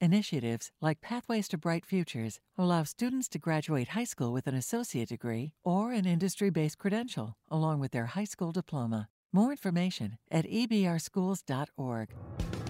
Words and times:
Initiatives 0.00 0.70
like 0.82 1.00
Pathways 1.00 1.48
to 1.48 1.56
Bright 1.56 1.86
Futures 1.86 2.38
allow 2.58 2.84
students 2.84 3.28
to 3.28 3.38
graduate 3.38 3.88
high 3.88 4.04
school 4.04 4.30
with 4.30 4.46
an 4.46 4.54
associate 4.54 5.08
degree 5.08 5.54
or 5.64 5.90
an 5.92 6.04
industry 6.04 6.50
based 6.50 6.76
credential, 6.76 7.34
along 7.50 7.80
with 7.80 7.92
their 7.92 8.06
high 8.06 8.24
school 8.24 8.52
diploma. 8.52 9.08
More 9.32 9.52
information 9.52 10.18
at 10.30 10.44
ebrschools.org. 10.44 12.10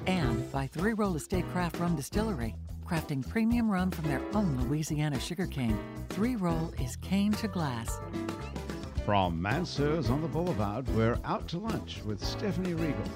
And 0.06 0.52
by 0.52 0.68
Three 0.68 0.92
Roll 0.92 1.16
Estate 1.16 1.44
Craft 1.50 1.80
Rum 1.80 1.96
Distillery, 1.96 2.54
crafting 2.86 3.28
premium 3.28 3.68
rum 3.68 3.90
from 3.90 4.04
their 4.04 4.22
own 4.32 4.60
Louisiana 4.68 5.18
sugarcane. 5.18 5.76
Three 6.10 6.36
Roll 6.36 6.72
is 6.80 6.94
cane 6.94 7.32
to 7.32 7.48
glass. 7.48 7.98
From 9.04 9.42
Mansur's 9.42 10.10
on 10.10 10.22
the 10.22 10.28
Boulevard, 10.28 10.88
we're 10.90 11.18
out 11.24 11.48
to 11.48 11.58
lunch 11.58 12.02
with 12.04 12.24
Stephanie 12.24 12.74
Riegel. 12.74 13.10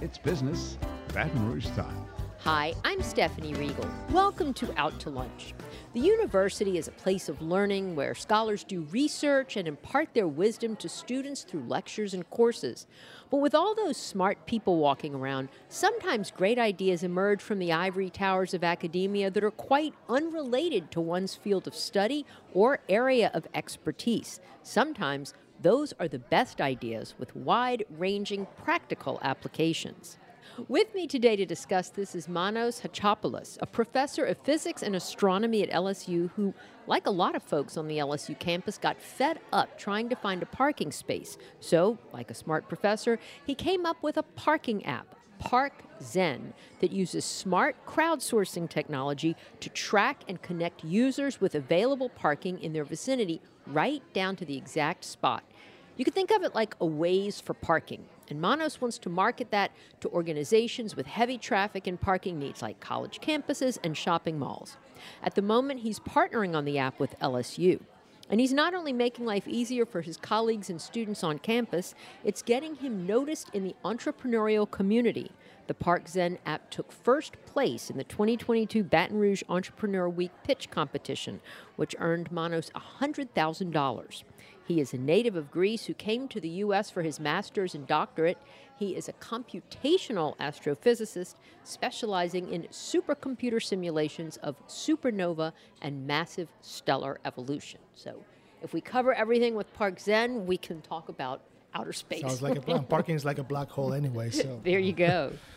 It's 0.00 0.18
business, 0.18 0.78
Baton 1.12 1.50
Rouge 1.50 1.66
time. 1.70 2.06
Hi, 2.46 2.74
I'm 2.84 3.02
Stephanie 3.02 3.54
Riegel. 3.54 3.88
Welcome 4.12 4.54
to 4.54 4.72
Out 4.78 5.00
to 5.00 5.10
Lunch. 5.10 5.52
The 5.94 6.00
university 6.00 6.78
is 6.78 6.86
a 6.86 6.92
place 6.92 7.28
of 7.28 7.42
learning 7.42 7.96
where 7.96 8.14
scholars 8.14 8.62
do 8.62 8.82
research 8.92 9.56
and 9.56 9.66
impart 9.66 10.14
their 10.14 10.28
wisdom 10.28 10.76
to 10.76 10.88
students 10.88 11.42
through 11.42 11.64
lectures 11.64 12.14
and 12.14 12.30
courses. 12.30 12.86
But 13.30 13.38
with 13.38 13.56
all 13.56 13.74
those 13.74 13.96
smart 13.96 14.46
people 14.46 14.76
walking 14.76 15.12
around, 15.12 15.48
sometimes 15.68 16.30
great 16.30 16.56
ideas 16.56 17.02
emerge 17.02 17.42
from 17.42 17.58
the 17.58 17.72
ivory 17.72 18.10
towers 18.10 18.54
of 18.54 18.62
academia 18.62 19.28
that 19.28 19.42
are 19.42 19.50
quite 19.50 19.94
unrelated 20.08 20.92
to 20.92 21.00
one's 21.00 21.34
field 21.34 21.66
of 21.66 21.74
study 21.74 22.24
or 22.54 22.78
area 22.88 23.32
of 23.34 23.48
expertise. 23.54 24.38
Sometimes 24.62 25.34
those 25.60 25.92
are 25.98 26.06
the 26.06 26.20
best 26.20 26.60
ideas 26.60 27.16
with 27.18 27.34
wide 27.34 27.84
ranging 27.98 28.46
practical 28.62 29.18
applications. 29.20 30.18
With 30.68 30.94
me 30.94 31.06
today 31.06 31.36
to 31.36 31.44
discuss 31.44 31.90
this 31.90 32.14
is 32.14 32.30
Manos 32.30 32.80
Chatzopoulos, 32.80 33.58
a 33.60 33.66
professor 33.66 34.24
of 34.24 34.38
physics 34.38 34.82
and 34.82 34.96
astronomy 34.96 35.62
at 35.62 35.70
LSU 35.70 36.30
who, 36.30 36.54
like 36.86 37.06
a 37.06 37.10
lot 37.10 37.36
of 37.36 37.42
folks 37.42 37.76
on 37.76 37.88
the 37.88 37.98
LSU 37.98 38.38
campus, 38.38 38.78
got 38.78 38.98
fed 38.98 39.38
up 39.52 39.78
trying 39.78 40.08
to 40.08 40.16
find 40.16 40.42
a 40.42 40.46
parking 40.46 40.90
space. 40.92 41.36
So, 41.60 41.98
like 42.10 42.30
a 42.30 42.34
smart 42.34 42.68
professor, 42.68 43.18
he 43.44 43.54
came 43.54 43.84
up 43.84 44.02
with 44.02 44.16
a 44.16 44.22
parking 44.22 44.86
app. 44.86 45.14
Park 45.38 45.74
Zen 46.00 46.54
that 46.80 46.90
uses 46.90 47.26
smart 47.26 47.76
crowdsourcing 47.84 48.70
technology 48.70 49.36
to 49.60 49.68
track 49.68 50.22
and 50.26 50.40
connect 50.40 50.82
users 50.82 51.38
with 51.38 51.54
available 51.54 52.08
parking 52.08 52.58
in 52.60 52.72
their 52.72 52.84
vicinity 52.84 53.42
right 53.66 54.02
down 54.14 54.36
to 54.36 54.46
the 54.46 54.56
exact 54.56 55.04
spot. 55.04 55.44
You 55.98 56.06
can 56.06 56.14
think 56.14 56.30
of 56.30 56.42
it 56.42 56.54
like 56.54 56.74
a 56.80 56.86
Waze 56.86 57.42
for 57.42 57.52
parking. 57.52 58.06
And 58.28 58.40
Manos 58.40 58.80
wants 58.80 58.98
to 58.98 59.08
market 59.08 59.50
that 59.50 59.70
to 60.00 60.08
organizations 60.08 60.96
with 60.96 61.06
heavy 61.06 61.38
traffic 61.38 61.86
and 61.86 62.00
parking 62.00 62.38
needs 62.38 62.62
like 62.62 62.80
college 62.80 63.20
campuses 63.20 63.78
and 63.84 63.96
shopping 63.96 64.38
malls. 64.38 64.76
At 65.22 65.34
the 65.34 65.42
moment, 65.42 65.80
he's 65.80 66.00
partnering 66.00 66.56
on 66.56 66.64
the 66.64 66.78
app 66.78 66.98
with 66.98 67.18
LSU. 67.20 67.80
And 68.28 68.40
he's 68.40 68.52
not 68.52 68.74
only 68.74 68.92
making 68.92 69.24
life 69.24 69.46
easier 69.46 69.86
for 69.86 70.00
his 70.00 70.16
colleagues 70.16 70.68
and 70.68 70.80
students 70.82 71.22
on 71.22 71.38
campus, 71.38 71.94
it's 72.24 72.42
getting 72.42 72.74
him 72.74 73.06
noticed 73.06 73.50
in 73.52 73.62
the 73.62 73.76
entrepreneurial 73.84 74.68
community. 74.68 75.30
The 75.68 75.74
Park 75.74 76.08
Zen 76.08 76.38
app 76.44 76.70
took 76.70 76.90
first 76.90 77.36
place 77.46 77.88
in 77.88 77.96
the 77.96 78.04
2022 78.04 78.82
Baton 78.82 79.18
Rouge 79.18 79.42
Entrepreneur 79.48 80.08
Week 80.08 80.32
pitch 80.42 80.70
competition, 80.70 81.40
which 81.76 81.94
earned 81.98 82.32
Manos 82.32 82.70
$100,000. 83.00 84.22
He 84.66 84.80
is 84.80 84.92
a 84.92 84.98
native 84.98 85.36
of 85.36 85.50
Greece 85.50 85.84
who 85.84 85.94
came 85.94 86.26
to 86.28 86.40
the 86.40 86.48
U.S. 86.48 86.90
for 86.90 87.02
his 87.02 87.20
master's 87.20 87.74
and 87.74 87.86
doctorate. 87.86 88.38
He 88.76 88.96
is 88.96 89.08
a 89.08 89.12
computational 89.14 90.36
astrophysicist 90.38 91.36
specializing 91.62 92.52
in 92.52 92.64
supercomputer 92.64 93.62
simulations 93.62 94.38
of 94.38 94.56
supernova 94.66 95.52
and 95.80 96.06
massive 96.06 96.48
stellar 96.62 97.20
evolution. 97.24 97.80
So, 97.94 98.24
if 98.62 98.72
we 98.72 98.80
cover 98.80 99.14
everything 99.14 99.54
with 99.54 99.72
Park 99.74 100.00
Zen, 100.00 100.46
we 100.46 100.56
can 100.56 100.80
talk 100.80 101.08
about 101.08 101.42
outer 101.74 101.92
space. 101.92 102.22
Sounds 102.22 102.42
like 102.42 102.56
a 102.56 102.60
plan. 102.60 102.84
Parking 102.88 103.14
is 103.14 103.24
like 103.24 103.38
a 103.38 103.44
black 103.44 103.68
hole 103.70 103.92
anyway. 103.92 104.30
So 104.30 104.60
there 104.64 104.78
you 104.78 104.92
go. 104.92 105.32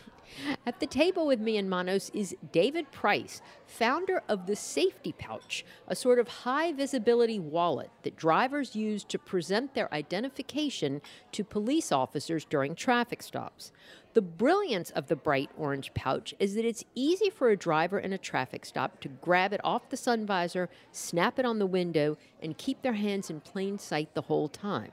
At 0.66 0.80
the 0.80 0.86
table 0.86 1.26
with 1.26 1.40
me 1.40 1.56
in 1.56 1.68
Manos 1.68 2.10
is 2.10 2.36
David 2.52 2.90
Price, 2.92 3.42
founder 3.66 4.22
of 4.28 4.46
the 4.46 4.56
Safety 4.56 5.12
Pouch, 5.12 5.64
a 5.88 5.96
sort 5.96 6.18
of 6.18 6.28
high 6.28 6.72
visibility 6.72 7.38
wallet 7.38 7.90
that 8.02 8.16
drivers 8.16 8.76
use 8.76 9.04
to 9.04 9.18
present 9.18 9.74
their 9.74 9.92
identification 9.92 11.00
to 11.32 11.44
police 11.44 11.90
officers 11.90 12.44
during 12.44 12.74
traffic 12.74 13.22
stops. 13.22 13.72
The 14.12 14.22
brilliance 14.22 14.90
of 14.90 15.06
the 15.06 15.16
bright 15.16 15.50
orange 15.56 15.94
pouch 15.94 16.34
is 16.38 16.54
that 16.54 16.64
it's 16.64 16.84
easy 16.94 17.30
for 17.30 17.50
a 17.50 17.56
driver 17.56 17.98
in 17.98 18.12
a 18.12 18.18
traffic 18.18 18.64
stop 18.64 19.00
to 19.00 19.08
grab 19.08 19.52
it 19.52 19.60
off 19.62 19.88
the 19.88 19.96
sun 19.96 20.26
visor, 20.26 20.68
snap 20.90 21.38
it 21.38 21.44
on 21.44 21.58
the 21.58 21.66
window, 21.66 22.18
and 22.42 22.58
keep 22.58 22.82
their 22.82 22.94
hands 22.94 23.30
in 23.30 23.40
plain 23.40 23.78
sight 23.78 24.14
the 24.14 24.22
whole 24.22 24.48
time. 24.48 24.92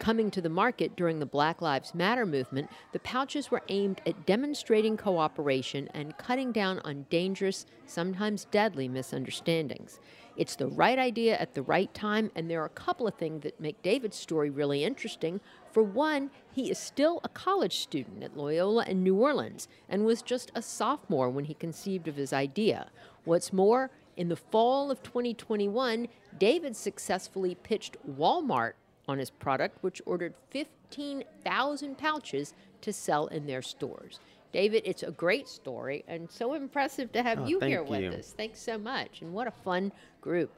Coming 0.00 0.30
to 0.30 0.40
the 0.40 0.48
market 0.48 0.94
during 0.94 1.18
the 1.18 1.26
Black 1.26 1.60
Lives 1.60 1.94
Matter 1.94 2.24
movement, 2.24 2.70
the 2.92 3.00
pouches 3.00 3.50
were 3.50 3.62
aimed 3.68 4.00
at 4.06 4.26
demonstrating 4.26 4.96
cooperation 4.96 5.88
and 5.92 6.16
cutting 6.16 6.52
down 6.52 6.78
on 6.80 7.06
dangerous, 7.10 7.66
sometimes 7.84 8.44
deadly 8.44 8.88
misunderstandings. 8.88 9.98
It's 10.36 10.54
the 10.54 10.68
right 10.68 10.98
idea 10.98 11.36
at 11.36 11.54
the 11.54 11.62
right 11.62 11.92
time, 11.92 12.30
and 12.36 12.48
there 12.48 12.62
are 12.62 12.66
a 12.66 12.70
couple 12.70 13.08
of 13.08 13.14
things 13.14 13.42
that 13.42 13.60
make 13.60 13.82
David's 13.82 14.16
story 14.16 14.50
really 14.50 14.84
interesting. 14.84 15.40
For 15.72 15.82
one, 15.82 16.30
he 16.52 16.70
is 16.70 16.78
still 16.78 17.20
a 17.24 17.28
college 17.28 17.78
student 17.78 18.22
at 18.22 18.36
Loyola 18.36 18.84
in 18.84 19.02
New 19.02 19.16
Orleans 19.16 19.66
and 19.88 20.06
was 20.06 20.22
just 20.22 20.52
a 20.54 20.62
sophomore 20.62 21.28
when 21.28 21.46
he 21.46 21.54
conceived 21.54 22.06
of 22.06 22.16
his 22.16 22.32
idea. 22.32 22.88
What's 23.24 23.52
more, 23.52 23.90
in 24.16 24.28
the 24.28 24.36
fall 24.36 24.92
of 24.92 25.02
2021, 25.02 26.06
David 26.38 26.76
successfully 26.76 27.56
pitched 27.56 27.96
Walmart 28.08 28.74
on 29.08 29.18
his 29.18 29.30
product, 29.30 29.78
which 29.82 30.02
ordered 30.06 30.34
15,000 30.50 31.98
pouches 31.98 32.54
to 32.82 32.92
sell 32.92 33.26
in 33.28 33.46
their 33.46 33.62
stores. 33.62 34.20
David, 34.52 34.82
it's 34.84 35.02
a 35.02 35.10
great 35.10 35.48
story 35.48 36.04
and 36.06 36.30
so 36.30 36.54
impressive 36.54 37.12
to 37.12 37.22
have 37.22 37.40
oh, 37.40 37.46
you 37.46 37.60
here 37.60 37.82
you. 37.82 37.90
with 37.90 38.14
us. 38.14 38.34
Thanks 38.36 38.60
so 38.60 38.78
much, 38.78 39.22
and 39.22 39.32
what 39.32 39.46
a 39.46 39.50
fun 39.50 39.92
group. 40.20 40.50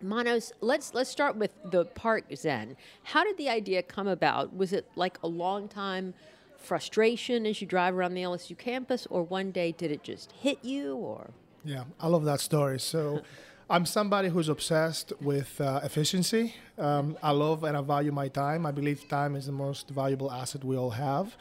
Manos, 0.00 0.52
let's 0.60 0.94
let's 0.94 1.10
start 1.10 1.36
with 1.36 1.52
the 1.70 1.84
Park 1.84 2.24
Zen. 2.34 2.76
How 3.04 3.22
did 3.22 3.36
the 3.36 3.48
idea 3.48 3.82
come 3.82 4.08
about? 4.08 4.56
Was 4.56 4.72
it 4.72 4.88
like 4.96 5.18
a 5.22 5.28
long 5.28 5.68
time 5.68 6.14
frustration 6.58 7.46
as 7.46 7.60
you 7.60 7.68
drive 7.68 7.94
around 7.94 8.14
the 8.14 8.22
LSU 8.22 8.58
campus, 8.58 9.06
or 9.10 9.22
one 9.22 9.52
day 9.52 9.70
did 9.70 9.92
it 9.92 10.02
just 10.02 10.32
hit 10.32 10.64
you? 10.64 10.96
Or 10.96 11.30
yeah, 11.64 11.84
I 12.00 12.08
love 12.08 12.24
that 12.24 12.40
story. 12.40 12.80
So. 12.80 13.22
I'm 13.72 13.86
somebody 13.86 14.28
who's 14.28 14.50
obsessed 14.50 15.14
with 15.22 15.58
uh, 15.58 15.80
efficiency. 15.82 16.54
Um, 16.76 17.16
I 17.22 17.30
love 17.30 17.64
and 17.64 17.74
I 17.74 17.80
value 17.80 18.12
my 18.12 18.28
time. 18.28 18.66
I 18.66 18.70
believe 18.70 19.08
time 19.08 19.34
is 19.34 19.46
the 19.46 19.52
most 19.52 19.88
valuable 19.88 20.30
asset 20.30 20.62
we 20.62 20.76
all 20.76 20.90
have. 20.90 21.34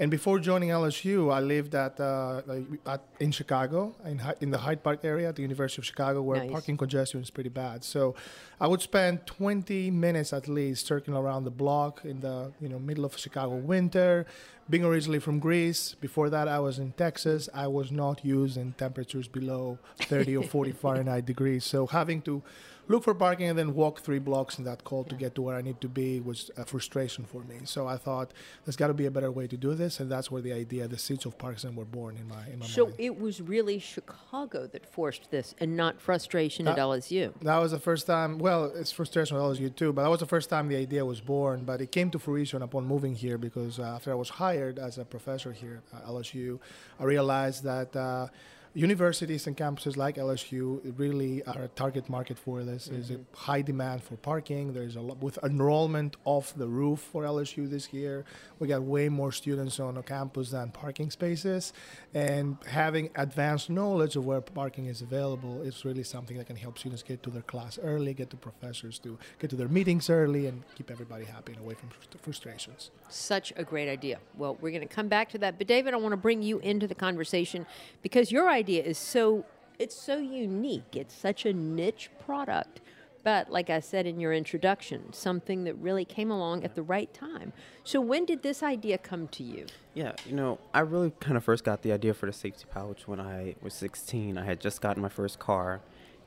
And 0.00 0.10
before 0.10 0.38
joining 0.38 0.70
LSU, 0.70 1.30
I 1.30 1.40
lived 1.40 1.74
at, 1.74 2.00
uh, 2.00 2.40
at 2.86 3.02
in 3.20 3.32
Chicago, 3.32 3.94
in, 4.06 4.18
in 4.40 4.50
the 4.50 4.56
Hyde 4.56 4.82
Park 4.82 5.04
area 5.04 5.28
at 5.28 5.36
the 5.36 5.42
University 5.42 5.82
of 5.82 5.84
Chicago, 5.84 6.22
where 6.22 6.38
nice. 6.38 6.50
parking 6.50 6.78
congestion 6.78 7.20
is 7.20 7.28
pretty 7.28 7.50
bad. 7.50 7.84
So, 7.84 8.14
I 8.58 8.66
would 8.66 8.80
spend 8.80 9.26
20 9.26 9.90
minutes 9.90 10.32
at 10.32 10.48
least 10.48 10.86
circling 10.86 11.18
around 11.18 11.44
the 11.44 11.50
block 11.50 12.00
in 12.02 12.20
the 12.20 12.50
you 12.62 12.70
know 12.70 12.78
middle 12.78 13.04
of 13.04 13.18
Chicago 13.18 13.56
winter. 13.56 14.24
Being 14.70 14.84
originally 14.84 15.18
from 15.18 15.38
Greece, 15.38 15.96
before 16.00 16.30
that 16.30 16.48
I 16.48 16.60
was 16.60 16.78
in 16.78 16.92
Texas. 16.92 17.50
I 17.52 17.66
was 17.66 17.90
not 17.90 18.24
used 18.24 18.56
in 18.56 18.72
temperatures 18.74 19.28
below 19.28 19.78
30 20.02 20.36
or 20.36 20.44
40 20.44 20.72
Fahrenheit 20.82 21.26
degrees. 21.26 21.64
So 21.64 21.86
having 21.86 22.22
to 22.22 22.42
look 22.90 23.04
for 23.04 23.14
parking 23.14 23.48
and 23.48 23.58
then 23.58 23.72
walk 23.74 24.00
three 24.00 24.18
blocks 24.18 24.58
in 24.58 24.64
that 24.64 24.82
cold 24.82 25.06
yeah. 25.06 25.10
to 25.10 25.16
get 25.16 25.34
to 25.36 25.42
where 25.42 25.56
I 25.56 25.62
need 25.62 25.80
to 25.80 25.88
be 25.88 26.20
was 26.20 26.50
a 26.56 26.64
frustration 26.64 27.24
for 27.24 27.42
me. 27.44 27.60
So 27.64 27.86
I 27.86 27.96
thought 27.96 28.32
there's 28.64 28.76
got 28.76 28.88
to 28.88 28.94
be 28.94 29.06
a 29.06 29.10
better 29.10 29.30
way 29.30 29.46
to 29.46 29.56
do 29.56 29.74
this, 29.74 30.00
and 30.00 30.10
that's 30.10 30.30
where 30.30 30.42
the 30.42 30.52
idea, 30.52 30.88
the 30.88 30.98
seeds 30.98 31.24
of 31.24 31.38
Park 31.38 31.60
Zen 31.60 31.76
were 31.76 31.84
born 31.84 32.16
in 32.16 32.26
my 32.28 32.46
in 32.52 32.58
my 32.58 32.66
so 32.66 32.86
mind. 32.86 32.96
it 32.98 33.18
was 33.18 33.40
really 33.40 33.78
Chicago 33.78 34.66
that 34.66 34.84
forced 34.92 35.30
this, 35.30 35.54
and 35.60 35.76
not 35.76 36.00
frustration 36.00 36.64
that, 36.64 36.78
at 36.78 36.84
LSU. 36.84 37.32
That 37.42 37.58
was 37.58 37.70
the 37.70 37.78
first 37.78 38.06
time. 38.06 38.38
Well, 38.38 38.64
it's 38.74 38.92
frustration 38.92 39.36
at 39.36 39.42
LSU 39.42 39.74
too, 39.74 39.92
but 39.92 40.02
that 40.02 40.10
was 40.10 40.20
the 40.20 40.26
first 40.26 40.50
time 40.50 40.68
the 40.68 40.76
idea 40.76 41.04
was 41.04 41.20
born. 41.20 41.64
But 41.64 41.80
it 41.80 41.92
came 41.92 42.10
to 42.10 42.18
fruition 42.18 42.62
upon 42.62 42.86
moving 42.86 43.14
here 43.14 43.38
because 43.38 43.78
uh, 43.78 43.84
after 43.84 44.10
I 44.10 44.14
was 44.16 44.30
hired 44.30 44.78
as 44.78 44.98
a 44.98 45.04
professor 45.04 45.52
here 45.52 45.82
at 45.94 46.04
LSU, 46.06 46.58
I 46.98 47.04
realized 47.04 47.62
that. 47.64 47.94
Uh, 47.94 48.26
universities 48.74 49.46
and 49.46 49.56
campuses 49.56 49.96
like 49.96 50.16
LSU 50.16 50.80
really 50.96 51.42
are 51.44 51.62
a 51.62 51.68
target 51.68 52.08
market 52.08 52.38
for 52.38 52.62
this. 52.62 52.84
Mm-hmm. 52.84 52.94
There's 52.94 53.10
a 53.10 53.18
high 53.34 53.62
demand 53.62 54.02
for 54.02 54.16
parking. 54.16 54.72
There's 54.72 54.96
a 54.96 55.00
lot 55.00 55.18
with 55.18 55.38
enrollment 55.42 56.16
off 56.24 56.54
the 56.54 56.68
roof 56.68 57.00
for 57.00 57.24
LSU 57.24 57.68
this 57.68 57.92
year. 57.92 58.24
We 58.60 58.68
got 58.68 58.82
way 58.82 59.08
more 59.08 59.32
students 59.32 59.80
on 59.80 59.96
a 59.96 60.02
campus 60.02 60.50
than 60.50 60.70
parking 60.70 61.10
spaces, 61.10 61.72
and 62.14 62.58
having 62.66 63.10
advanced 63.16 63.70
knowledge 63.70 64.14
of 64.16 64.24
where 64.24 64.40
parking 64.40 64.86
is 64.86 65.02
available 65.02 65.62
is 65.62 65.84
really 65.84 66.04
something 66.04 66.36
that 66.36 66.46
can 66.46 66.56
help 66.56 66.78
students 66.78 67.02
get 67.02 67.22
to 67.24 67.30
their 67.30 67.42
class 67.42 67.78
early, 67.82 68.14
get 68.14 68.30
to 68.30 68.36
professors 68.36 68.98
to 69.00 69.18
get 69.40 69.50
to 69.50 69.56
their 69.56 69.68
meetings 69.68 70.08
early, 70.08 70.46
and 70.46 70.62
keep 70.76 70.90
everybody 70.90 71.24
happy 71.24 71.52
and 71.52 71.60
away 71.60 71.74
from 71.74 71.90
frustrations. 72.22 72.90
Such 73.08 73.52
a 73.56 73.64
great 73.64 73.88
idea. 73.88 74.20
Well, 74.36 74.56
we're 74.60 74.70
going 74.70 74.86
to 74.86 74.94
come 74.94 75.08
back 75.08 75.28
to 75.30 75.38
that, 75.38 75.58
but 75.58 75.66
David, 75.66 75.94
I 75.94 75.96
want 75.96 76.12
to 76.12 76.16
bring 76.16 76.42
you 76.42 76.60
into 76.60 76.86
the 76.86 76.94
conversation 76.94 77.66
because 78.02 78.30
your 78.30 78.48
idea 78.48 78.59
is 78.68 78.98
so 78.98 79.44
it's 79.78 79.96
so 79.96 80.18
unique. 80.18 80.94
It's 80.94 81.14
such 81.14 81.46
a 81.46 81.54
niche 81.54 82.10
product. 82.24 82.80
But 83.22 83.50
like 83.50 83.70
I 83.70 83.80
said 83.80 84.06
in 84.06 84.20
your 84.20 84.32
introduction, 84.32 85.12
something 85.12 85.64
that 85.64 85.74
really 85.74 86.04
came 86.04 86.30
along 86.30 86.64
at 86.64 86.74
the 86.74 86.82
right 86.82 87.12
time. 87.12 87.52
So 87.84 88.00
when 88.00 88.24
did 88.24 88.42
this 88.42 88.62
idea 88.62 88.98
come 88.98 89.28
to 89.28 89.42
you? 89.42 89.66
Yeah, 89.94 90.12
you 90.26 90.34
know, 90.34 90.58
I 90.72 90.80
really 90.80 91.12
kind 91.20 91.36
of 91.36 91.44
first 91.44 91.64
got 91.64 91.82
the 91.82 91.92
idea 91.92 92.14
for 92.14 92.26
the 92.26 92.32
safety 92.32 92.64
pouch 92.70 93.06
when 93.06 93.20
I 93.20 93.56
was 93.62 93.74
16. 93.74 94.38
I 94.38 94.44
had 94.44 94.60
just 94.60 94.80
gotten 94.80 95.02
my 95.02 95.08
first 95.08 95.38
car, 95.38 95.80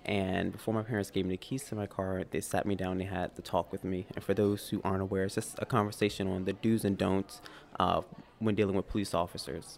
and 0.06 0.52
before 0.52 0.74
my 0.74 0.84
parents 0.84 1.10
gave 1.10 1.26
me 1.26 1.32
the 1.32 1.38
keys 1.38 1.64
to 1.66 1.76
my 1.76 1.88
car, 1.88 2.24
they 2.30 2.42
sat 2.42 2.66
me 2.66 2.76
down. 2.76 2.98
They 2.98 3.06
had 3.06 3.36
the 3.36 3.42
talk 3.42 3.72
with 3.72 3.84
me. 3.84 4.06
And 4.16 4.24
for 4.24 4.34
those 4.34 4.70
who 4.70 4.82
aren't 4.84 5.02
aware, 5.02 5.24
it's 5.24 5.36
just 5.36 5.56
a 5.60 5.66
conversation 5.66 6.28
on 6.28 6.46
the 6.46 6.54
do's 6.54 6.84
and 6.84 6.98
don'ts 6.98 7.42
uh, 7.80 8.02
when 8.40 8.56
dealing 8.56 8.76
with 8.76 8.88
police 8.88 9.14
officers. 9.14 9.78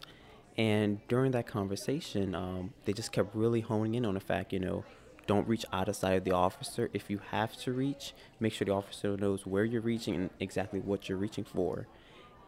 And 0.57 1.05
during 1.07 1.31
that 1.31 1.47
conversation, 1.47 2.33
um, 2.33 2.73
they 2.85 2.93
just 2.93 3.11
kept 3.11 3.35
really 3.35 3.61
honing 3.61 3.95
in 3.95 4.05
on 4.05 4.13
the 4.13 4.19
fact, 4.19 4.53
you 4.53 4.59
know, 4.59 4.85
don't 5.27 5.47
reach 5.47 5.65
out 5.73 5.89
of 5.89 5.95
sight 5.95 6.17
of 6.17 6.23
the 6.23 6.31
officer. 6.31 6.89
If 6.93 7.09
you 7.09 7.19
have 7.31 7.57
to 7.57 7.73
reach, 7.73 8.13
make 8.39 8.53
sure 8.53 8.65
the 8.65 8.73
officer 8.73 9.17
knows 9.17 9.45
where 9.45 9.65
you're 9.65 9.81
reaching 9.81 10.15
and 10.15 10.29
exactly 10.39 10.79
what 10.79 11.09
you're 11.09 11.17
reaching 11.17 11.43
for. 11.43 11.87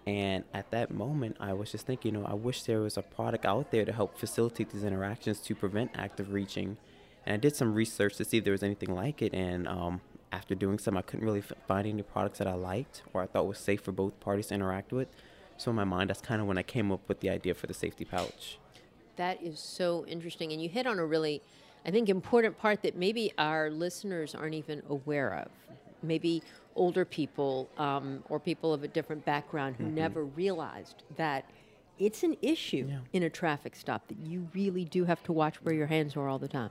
And 0.05 0.45
at 0.53 0.71
that 0.71 0.89
moment, 0.89 1.35
I 1.39 1.51
was 1.53 1.71
just 1.71 1.85
thinking, 1.85 2.13
you 2.13 2.21
know, 2.21 2.25
I 2.25 2.33
wish 2.33 2.63
there 2.63 2.79
was 2.79 2.95
a 2.95 3.01
product 3.01 3.45
out 3.45 3.71
there 3.71 3.83
to 3.83 3.91
help 3.91 4.17
facilitate 4.17 4.69
these 4.69 4.85
interactions 4.85 5.39
to 5.41 5.55
prevent 5.55 5.91
active 5.95 6.31
reaching. 6.31 6.77
And 7.25 7.33
I 7.33 7.37
did 7.37 7.57
some 7.57 7.73
research 7.73 8.15
to 8.17 8.25
see 8.25 8.37
if 8.37 8.45
there 8.45 8.53
was 8.53 8.63
anything 8.63 8.95
like 8.95 9.21
it. 9.21 9.33
And 9.33 9.67
um, 9.67 9.99
after 10.31 10.55
doing 10.55 10.79
some, 10.79 10.95
I 10.95 11.01
couldn't 11.01 11.25
really 11.25 11.43
find 11.67 11.85
any 11.85 12.03
products 12.03 12.39
that 12.39 12.47
I 12.47 12.53
liked 12.53 13.01
or 13.13 13.21
I 13.21 13.25
thought 13.25 13.47
was 13.47 13.57
safe 13.57 13.81
for 13.81 13.91
both 13.91 14.17
parties 14.21 14.47
to 14.47 14.53
interact 14.53 14.93
with. 14.93 15.09
So 15.57 15.71
in 15.71 15.75
my 15.75 15.83
mind, 15.83 16.09
that's 16.09 16.21
kind 16.21 16.41
of 16.41 16.47
when 16.47 16.57
I 16.57 16.63
came 16.63 16.91
up 16.91 17.01
with 17.07 17.19
the 17.19 17.29
idea 17.29 17.53
for 17.53 17.67
the 17.67 17.73
safety 17.73 18.05
pouch. 18.05 18.59
That 19.15 19.41
is 19.41 19.59
so 19.59 20.05
interesting, 20.07 20.51
and 20.51 20.61
you 20.61 20.69
hit 20.69 20.85
on 20.85 20.99
a 20.99 21.05
really, 21.05 21.41
I 21.85 21.91
think, 21.91 22.07
important 22.09 22.57
part 22.57 22.83
that 22.83 22.95
maybe 22.95 23.33
our 23.37 23.69
listeners 23.71 24.35
aren't 24.35 24.53
even 24.53 24.83
aware 24.89 25.33
of. 25.33 25.49
Maybe 26.03 26.43
older 26.75 27.03
people 27.03 27.67
um, 27.77 28.23
or 28.29 28.39
people 28.39 28.73
of 28.73 28.83
a 28.83 28.87
different 28.87 29.25
background 29.25 29.75
who 29.77 29.85
mm-hmm. 29.85 29.95
never 29.95 30.23
realized 30.23 31.01
that 31.15 31.45
it's 31.99 32.21
an 32.21 32.37
issue 32.43 32.85
yeah. 32.87 32.99
in 33.13 33.23
a 33.23 33.29
traffic 33.29 33.75
stop 33.75 34.07
that 34.07 34.17
you 34.23 34.47
really 34.53 34.85
do 34.85 35.05
have 35.05 35.23
to 35.23 35.33
watch 35.33 35.55
where 35.63 35.73
your 35.73 35.87
hands 35.87 36.15
are 36.15 36.29
all 36.29 36.37
the 36.37 36.47
time. 36.47 36.69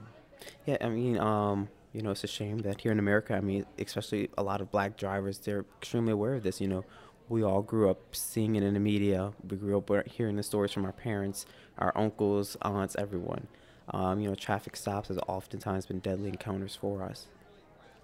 Yeah, 0.65 0.77
I 0.79 0.87
mean, 0.87 1.17
um, 1.17 1.67
you 1.93 2.01
know, 2.01 2.11
it's 2.11 2.23
a 2.23 2.27
shame 2.27 2.59
that 2.59 2.81
here 2.81 2.91
in 2.91 2.99
America, 2.99 3.35
I 3.35 3.41
mean, 3.41 3.65
especially 3.77 4.29
a 4.37 4.43
lot 4.43 4.61
of 4.61 4.71
black 4.71 4.97
drivers, 4.97 5.39
they're 5.39 5.65
extremely 5.81 6.13
aware 6.13 6.35
of 6.35 6.43
this. 6.43 6.61
You 6.61 6.67
know, 6.67 6.85
we 7.29 7.43
all 7.43 7.61
grew 7.61 7.89
up 7.89 8.15
seeing 8.15 8.55
it 8.55 8.63
in 8.63 8.73
the 8.73 8.79
media. 8.79 9.33
We 9.49 9.57
grew 9.57 9.77
up 9.77 10.07
hearing 10.07 10.35
the 10.35 10.43
stories 10.43 10.71
from 10.71 10.85
our 10.85 10.91
parents, 10.91 11.45
our 11.77 11.91
uncles, 11.95 12.55
aunts, 12.61 12.95
everyone. 12.97 13.47
Um, 13.89 14.19
you 14.19 14.29
know, 14.29 14.35
traffic 14.35 14.75
stops 14.75 15.09
has 15.09 15.17
oftentimes 15.27 15.85
been 15.85 15.99
deadly 15.99 16.29
encounters 16.29 16.75
for 16.75 17.03
us. 17.03 17.27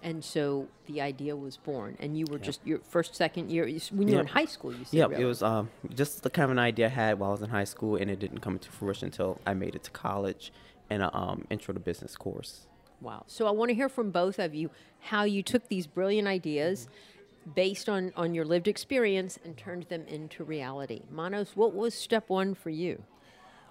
And 0.02 0.22
so 0.22 0.68
the 0.86 1.00
idea 1.00 1.34
was 1.34 1.56
born, 1.56 1.96
and 1.98 2.18
you 2.18 2.26
were 2.30 2.38
just 2.38 2.60
your 2.62 2.80
first, 2.80 3.16
second 3.16 3.50
year 3.50 3.64
when 3.90 4.06
you 4.06 4.14
yep. 4.14 4.16
were 4.16 4.20
in 4.20 4.26
high 4.26 4.44
school. 4.44 4.70
You 4.70 4.84
said, 4.84 4.92
yeah, 4.92 5.06
really. 5.06 5.22
it 5.22 5.24
was 5.24 5.42
um, 5.42 5.70
just 5.94 6.22
the 6.22 6.28
kind 6.28 6.44
of 6.44 6.50
an 6.50 6.58
idea 6.58 6.86
I 6.86 6.90
had 6.90 7.18
while 7.18 7.30
I 7.30 7.32
was 7.32 7.40
in 7.40 7.48
high 7.48 7.64
school, 7.64 7.96
and 7.96 8.10
it 8.10 8.18
didn't 8.18 8.40
come 8.40 8.58
to 8.58 8.70
fruition 8.70 9.06
until 9.06 9.40
I 9.46 9.54
made 9.54 9.74
it 9.74 9.82
to 9.84 9.90
college 9.90 10.52
in 10.90 11.00
an 11.00 11.08
um, 11.14 11.46
intro 11.48 11.72
to 11.72 11.80
business 11.80 12.16
course. 12.16 12.66
Wow! 13.00 13.24
So 13.28 13.46
I 13.46 13.50
want 13.50 13.70
to 13.70 13.74
hear 13.74 13.88
from 13.88 14.10
both 14.10 14.38
of 14.38 14.54
you 14.54 14.70
how 15.00 15.24
you 15.24 15.42
took 15.42 15.68
these 15.68 15.86
brilliant 15.86 16.28
ideas. 16.28 16.82
Mm-hmm 16.82 17.13
based 17.54 17.88
on, 17.88 18.12
on 18.16 18.34
your 18.34 18.44
lived 18.44 18.68
experience 18.68 19.38
and 19.44 19.56
turned 19.56 19.84
them 19.84 20.04
into 20.06 20.44
reality. 20.44 21.02
Manos, 21.10 21.52
what 21.54 21.74
was 21.74 21.94
step 21.94 22.28
one 22.28 22.54
for 22.54 22.70
you? 22.70 23.02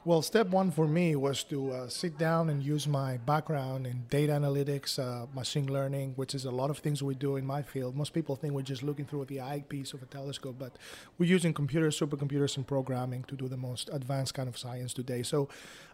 Well, 0.06 0.22
step 0.22 0.48
one 0.50 0.70
for 0.70 0.86
me 0.86 1.16
was 1.16 1.46
to 1.46 1.72
uh, 1.72 1.88
sit 1.88 2.18
down 2.18 2.50
and 2.50 2.62
use 2.62 2.90
my 2.90 3.16
background 3.20 3.88
in 3.88 4.04
data 4.10 4.34
analytics, 4.34 5.00
uh, 5.00 5.28
machine 5.34 5.72
learning, 5.72 6.12
which 6.18 6.36
is 6.36 6.44
a 6.44 6.52
lot 6.52 6.70
of 6.70 6.80
things 6.80 7.02
we 7.02 7.16
do 7.16 7.38
in 7.38 7.46
my 7.46 7.62
field. 7.62 7.96
Most 7.96 8.12
people 8.12 8.36
think 8.36 8.54
we're 8.54 8.64
just 8.64 8.84
looking 8.84 9.06
through 9.06 9.24
the 9.26 9.40
eyepiece 9.40 9.94
of 9.94 10.04
a 10.04 10.06
telescope, 10.06 10.58
but 10.60 10.76
we're 11.18 11.30
using 11.30 11.54
computers, 11.54 11.98
supercomputers, 11.98 12.58
and 12.58 12.68
programming 12.68 13.24
to 13.30 13.38
do 13.38 13.48
the 13.48 13.56
most 13.56 13.90
advanced 13.94 14.34
kind 14.34 14.50
of 14.50 14.58
science 14.58 14.94
today. 14.94 15.24
So 15.24 15.48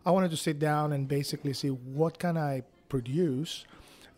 I 0.04 0.10
wanted 0.10 0.32
to 0.32 0.38
sit 0.38 0.58
down 0.58 0.92
and 0.92 1.08
basically 1.08 1.54
see 1.54 1.70
what 1.70 2.18
can 2.18 2.36
I 2.36 2.64
produce 2.90 3.66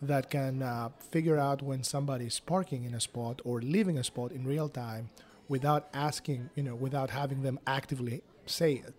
that 0.02 0.30
can 0.30 0.62
uh, 0.62 0.90
figure 1.10 1.38
out 1.38 1.62
when 1.62 1.82
somebody 1.84 2.26
is 2.26 2.40
parking 2.40 2.84
in 2.84 2.92
a 2.92 3.00
spot 3.00 3.40
or 3.44 3.60
leaving 3.60 3.96
a 3.96 4.04
spot 4.04 4.32
in 4.32 4.44
real 4.44 4.68
time 4.68 5.08
without 5.48 5.88
asking, 5.94 6.50
you 6.56 6.62
know, 6.62 6.74
without 6.74 7.10
having 7.10 7.42
them 7.42 7.58
actively 7.66 8.22
say 8.46 8.74
it 8.74 8.94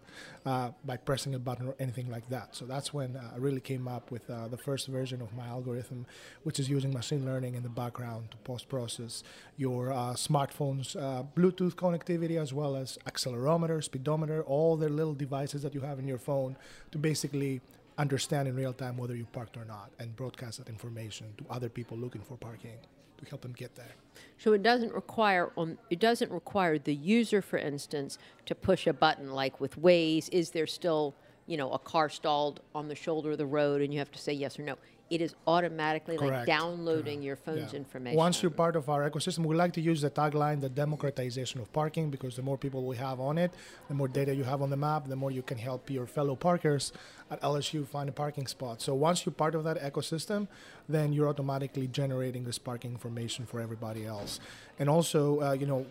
uh, 0.45 0.69
by 0.85 0.95
pressing 0.95 1.35
a 1.35 1.39
button 1.39 1.67
or 1.67 1.75
anything 1.79 2.09
like 2.09 2.27
that. 2.29 2.55
So 2.55 2.65
that's 2.65 2.93
when 2.93 3.15
uh, 3.17 3.31
I 3.33 3.37
really 3.37 3.59
came 3.59 3.87
up 3.87 4.11
with 4.11 4.29
uh, 4.29 4.47
the 4.47 4.57
first 4.57 4.87
version 4.87 5.21
of 5.21 5.33
my 5.35 5.45
algorithm, 5.45 6.05
which 6.43 6.59
is 6.59 6.69
using 6.69 6.93
machine 6.93 7.25
learning 7.25 7.55
in 7.55 7.63
the 7.63 7.69
background 7.69 8.31
to 8.31 8.37
post 8.37 8.69
process 8.69 9.23
your 9.57 9.91
uh, 9.91 10.13
smartphone's 10.13 10.95
uh, 10.95 11.23
Bluetooth 11.35 11.75
connectivity 11.75 12.41
as 12.41 12.53
well 12.53 12.75
as 12.75 12.97
accelerometer, 13.05 13.83
speedometer, 13.83 14.43
all 14.43 14.77
the 14.77 14.89
little 14.89 15.13
devices 15.13 15.61
that 15.63 15.73
you 15.73 15.81
have 15.81 15.99
in 15.99 16.07
your 16.07 16.19
phone 16.19 16.55
to 16.91 16.97
basically 16.97 17.61
understand 17.97 18.47
in 18.47 18.55
real 18.55 18.73
time 18.73 18.97
whether 18.97 19.15
you 19.15 19.25
parked 19.25 19.57
or 19.57 19.65
not 19.65 19.91
and 19.99 20.15
broadcast 20.15 20.57
that 20.57 20.69
information 20.69 21.27
to 21.37 21.45
other 21.49 21.69
people 21.69 21.97
looking 21.97 22.21
for 22.21 22.37
parking 22.37 22.77
to 23.17 23.29
help 23.29 23.41
them 23.41 23.53
get 23.53 23.75
there. 23.75 23.95
So 24.37 24.53
it 24.53 24.63
doesn't 24.63 24.93
require 24.93 25.51
on 25.55 25.77
it 25.89 25.99
doesn't 25.99 26.31
require 26.31 26.77
the 26.77 26.93
user, 26.93 27.41
for 27.41 27.57
instance, 27.57 28.17
to 28.45 28.55
push 28.55 28.87
a 28.87 28.93
button 28.93 29.31
like 29.31 29.59
with 29.59 29.81
Waze. 29.81 30.29
Is 30.31 30.51
there 30.51 30.67
still 30.67 31.15
you 31.47 31.57
know 31.57 31.71
a 31.71 31.79
car 31.79 32.09
stalled 32.09 32.61
on 32.73 32.87
the 32.87 32.95
shoulder 32.95 33.31
of 33.31 33.37
the 33.37 33.45
road 33.45 33.81
and 33.81 33.93
you 33.93 33.99
have 33.99 34.11
to 34.11 34.19
say 34.19 34.33
yes 34.33 34.59
or 34.59 34.63
no? 34.63 34.77
It 35.13 35.21
is 35.21 35.35
automatically 35.45 36.17
Correct. 36.17 36.33
like 36.33 36.47
downloading 36.47 37.21
your 37.21 37.35
phone's 37.35 37.71
yeah. 37.71 37.77
information. 37.77 38.17
Once 38.17 38.41
you're 38.41 38.49
part 38.49 38.75
of 38.75 38.89
our 38.89 39.07
ecosystem, 39.07 39.45
we 39.45 39.55
like 39.55 39.73
to 39.73 39.81
use 39.81 40.01
the 40.01 40.09
tagline, 40.09 40.59
the 40.59 40.69
democratization 40.69 41.61
of 41.61 41.71
parking, 41.71 42.09
because 42.09 42.35
the 42.35 42.41
more 42.41 42.57
people 42.57 42.83
we 42.83 42.95
have 42.97 43.19
on 43.19 43.37
it, 43.37 43.51
the 43.89 43.93
more 43.93 44.07
data 44.07 44.33
you 44.33 44.43
have 44.43 44.63
on 44.63 44.71
the 44.71 44.77
map, 44.77 45.07
the 45.07 45.15
more 45.15 45.29
you 45.29 45.43
can 45.43 45.59
help 45.59 45.91
your 45.91 46.07
fellow 46.07 46.35
parkers 46.35 46.93
at 47.29 47.39
LSU 47.41 47.87
find 47.87 48.09
a 48.09 48.11
parking 48.11 48.47
spot. 48.47 48.81
So 48.81 48.95
once 48.95 49.23
you're 49.23 49.33
part 49.33 49.53
of 49.53 49.63
that 49.65 49.79
ecosystem, 49.81 50.47
then 50.89 51.13
you're 51.13 51.29
automatically 51.29 51.87
generating 51.87 52.43
this 52.43 52.57
parking 52.57 52.91
information 52.91 53.45
for 53.45 53.59
everybody 53.59 54.07
else. 54.07 54.39
And 54.79 54.89
also, 54.89 55.41
uh, 55.41 55.53
you 55.53 55.67
know, 55.67 55.85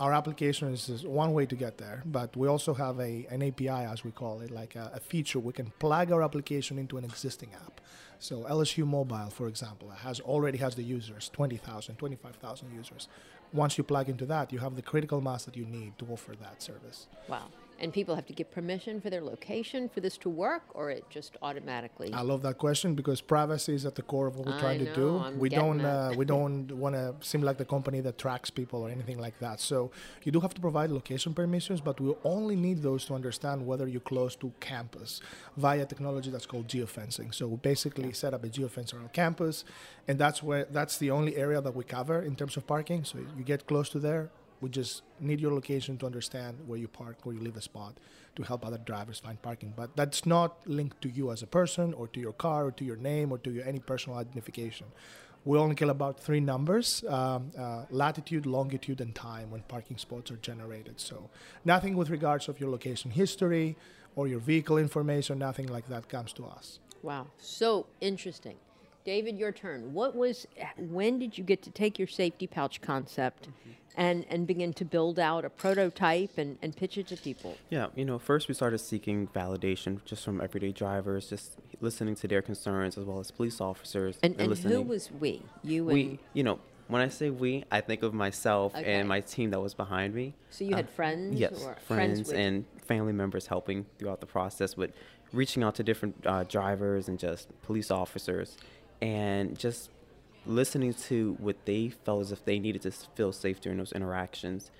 our 0.00 0.14
application 0.14 0.72
is, 0.72 0.88
is, 0.88 1.04
one 1.04 1.32
way 1.32 1.44
to 1.46 1.56
get 1.56 1.78
there, 1.78 2.02
but 2.06 2.36
we 2.36 2.46
also 2.46 2.72
have 2.74 3.00
a, 3.00 3.26
an 3.30 3.42
API, 3.42 3.68
as 3.68 4.04
we 4.04 4.12
call 4.12 4.40
it, 4.40 4.50
like 4.50 4.76
a, 4.76 4.92
a 4.94 5.00
feature. 5.00 5.40
We 5.40 5.52
can 5.52 5.72
plug 5.80 6.12
our 6.12 6.22
application 6.22 6.78
into 6.78 6.98
an 6.98 7.04
existing 7.04 7.50
app. 7.54 7.80
So 8.18 8.44
LSU 8.44 8.86
Mobile, 8.86 9.30
for 9.30 9.46
example, 9.48 9.90
has 9.90 10.20
already 10.20 10.58
has 10.58 10.74
the 10.74 10.82
users, 10.82 11.30
20,000, 11.32 11.96
25,000 11.96 12.72
users. 12.74 13.08
Once 13.52 13.78
you 13.78 13.84
plug 13.84 14.08
into 14.08 14.26
that, 14.26 14.52
you 14.52 14.58
have 14.58 14.76
the 14.76 14.82
critical 14.82 15.20
mass 15.20 15.44
that 15.44 15.56
you 15.56 15.64
need 15.64 15.96
to 15.98 16.06
offer 16.10 16.34
that 16.40 16.62
service. 16.62 17.06
Wow. 17.28 17.46
And 17.80 17.92
people 17.92 18.16
have 18.16 18.26
to 18.26 18.32
get 18.32 18.50
permission 18.50 19.00
for 19.00 19.08
their 19.08 19.22
location 19.22 19.88
for 19.88 20.00
this 20.00 20.16
to 20.18 20.28
work, 20.28 20.62
or 20.74 20.90
it 20.90 21.04
just 21.10 21.36
automatically? 21.42 22.12
I 22.12 22.22
love 22.22 22.42
that 22.42 22.58
question 22.58 22.94
because 22.94 23.20
privacy 23.20 23.74
is 23.74 23.86
at 23.86 23.94
the 23.94 24.02
core 24.02 24.26
of 24.26 24.36
what 24.36 24.46
we're 24.48 24.58
trying 24.58 24.82
know, 24.82 24.94
to 24.94 24.94
do. 24.94 25.18
I'm 25.18 25.38
we 25.38 25.48
don't 25.48 25.80
uh, 25.80 26.12
we 26.16 26.24
don't 26.24 26.72
want 26.72 26.96
to 26.96 27.14
seem 27.20 27.42
like 27.42 27.56
the 27.56 27.64
company 27.64 28.00
that 28.00 28.18
tracks 28.18 28.50
people 28.50 28.82
or 28.82 28.90
anything 28.90 29.18
like 29.18 29.38
that. 29.38 29.60
So 29.60 29.92
you 30.24 30.32
do 30.32 30.40
have 30.40 30.54
to 30.54 30.60
provide 30.60 30.90
location 30.90 31.34
permissions, 31.34 31.80
but 31.80 32.00
we 32.00 32.14
only 32.24 32.56
need 32.56 32.82
those 32.82 33.04
to 33.06 33.14
understand 33.14 33.64
whether 33.64 33.86
you're 33.86 34.00
close 34.00 34.34
to 34.36 34.52
campus 34.58 35.20
via 35.56 35.86
technology 35.86 36.30
that's 36.30 36.46
called 36.46 36.66
geofencing. 36.66 37.32
So 37.32 37.46
we 37.46 37.56
basically 37.56 38.12
set 38.12 38.34
up 38.34 38.42
a 38.44 38.48
geofence 38.48 38.92
around 38.92 39.12
campus, 39.12 39.64
and 40.08 40.18
that's 40.18 40.42
where 40.42 40.64
that's 40.64 40.98
the 40.98 41.10
only 41.12 41.36
area 41.36 41.60
that 41.60 41.74
we 41.76 41.84
cover 41.84 42.22
in 42.22 42.34
terms 42.34 42.56
of 42.56 42.66
parking. 42.66 43.04
So 43.04 43.18
you 43.36 43.44
get 43.44 43.66
close 43.66 43.88
to 43.90 44.00
there, 44.00 44.30
we 44.60 44.68
just 44.68 45.02
need 45.20 45.40
your 45.40 45.52
location 45.52 45.96
to 45.98 46.06
understand 46.06 46.58
where 46.66 46.78
you 46.78 46.88
park, 46.88 47.18
where 47.24 47.34
you 47.34 47.40
leave 47.40 47.56
a 47.56 47.62
spot 47.62 47.94
to 48.36 48.42
help 48.42 48.64
other 48.64 48.78
drivers 48.78 49.18
find 49.18 49.40
parking. 49.42 49.72
But 49.76 49.96
that's 49.96 50.26
not 50.26 50.66
linked 50.66 51.00
to 51.02 51.08
you 51.08 51.30
as 51.32 51.42
a 51.42 51.46
person 51.46 51.94
or 51.94 52.08
to 52.08 52.20
your 52.20 52.32
car 52.32 52.66
or 52.66 52.72
to 52.72 52.84
your 52.84 52.96
name 52.96 53.32
or 53.32 53.38
to 53.38 53.50
your 53.50 53.64
any 53.64 53.78
personal 53.78 54.18
identification. 54.18 54.86
We 55.44 55.56
only 55.56 55.76
care 55.76 55.88
about 55.88 56.20
three 56.20 56.40
numbers 56.40 57.04
um, 57.08 57.52
uh, 57.58 57.84
latitude, 57.90 58.44
longitude, 58.44 59.00
and 59.00 59.14
time 59.14 59.50
when 59.50 59.62
parking 59.62 59.96
spots 59.96 60.30
are 60.30 60.36
generated. 60.36 61.00
So 61.00 61.30
nothing 61.64 61.96
with 61.96 62.10
regards 62.10 62.48
of 62.48 62.60
your 62.60 62.70
location 62.70 63.10
history 63.10 63.76
or 64.16 64.28
your 64.28 64.40
vehicle 64.40 64.78
information, 64.78 65.38
nothing 65.38 65.68
like 65.68 65.88
that 65.88 66.08
comes 66.08 66.32
to 66.34 66.44
us. 66.44 66.80
Wow, 67.02 67.28
so 67.38 67.86
interesting. 68.00 68.56
David, 69.04 69.38
your 69.38 69.52
turn. 69.52 69.94
What 69.94 70.14
was 70.14 70.46
when 70.76 71.18
did 71.18 71.38
you 71.38 71.44
get 71.44 71.62
to 71.62 71.70
take 71.70 71.98
your 71.98 72.08
safety 72.08 72.46
pouch 72.46 72.82
concept 72.82 73.48
and 73.98 74.24
and 74.30 74.46
begin 74.46 74.72
to 74.74 74.84
build 74.84 75.18
out 75.18 75.44
a 75.44 75.50
prototype 75.50 76.38
and, 76.38 76.56
and 76.62 76.74
pitch 76.74 76.96
it 76.96 77.08
to 77.08 77.16
people? 77.16 77.56
Yeah, 77.68 77.88
you 77.96 78.04
know, 78.06 78.18
first 78.18 78.48
we 78.48 78.54
started 78.54 78.78
seeking 78.78 79.26
validation 79.28 80.02
just 80.06 80.24
from 80.24 80.40
everyday 80.40 80.72
drivers, 80.72 81.28
just 81.28 81.58
listening 81.80 82.14
to 82.14 82.28
their 82.28 82.40
concerns 82.40 82.96
as 82.96 83.04
well 83.04 83.18
as 83.20 83.30
police 83.30 83.60
officers. 83.60 84.16
And, 84.22 84.34
and, 84.40 84.48
listening. 84.48 84.74
who 84.74 84.82
was 84.82 85.10
we? 85.10 85.42
You 85.62 85.88
and 85.88 85.94
we, 85.94 86.18
you 86.32 86.44
know, 86.44 86.60
when 86.86 87.02
I 87.02 87.08
say 87.08 87.28
we, 87.28 87.64
I 87.70 87.80
think 87.82 88.02
of 88.02 88.14
myself 88.14 88.74
Okay. 88.74 88.94
and 88.94 89.08
my 89.08 89.20
team 89.20 89.50
that 89.50 89.60
was 89.60 89.74
behind 89.74 90.14
me. 90.14 90.34
So 90.50 90.64
you 90.64 90.74
had 90.76 90.86
Uh, 90.86 90.88
friends 90.88 91.38
Yes, 91.38 91.62
or 91.62 91.74
friends, 91.86 92.28
with- 92.28 92.36
and 92.36 92.64
family 92.86 93.12
members 93.12 93.48
helping 93.48 93.84
throughout 93.98 94.20
the 94.20 94.26
process 94.26 94.76
with 94.76 94.92
reaching 95.32 95.62
out 95.62 95.74
to 95.74 95.82
different 95.82 96.14
uh, 96.24 96.44
drivers 96.44 97.08
and 97.08 97.18
just 97.18 97.48
police 97.62 97.90
officers 97.90 98.56
and 99.02 99.58
just 99.58 99.90
listening 100.48 100.94
to 100.94 101.36
what 101.38 101.64
they 101.66 101.90
felt 101.90 102.22
as 102.22 102.32
if 102.32 102.44
they 102.44 102.58
needed 102.58 102.82
to 102.82 102.90
feel 102.90 103.32
safe 103.32 103.60
during 103.60 103.78
those 103.78 103.92
interactions. 103.92 104.70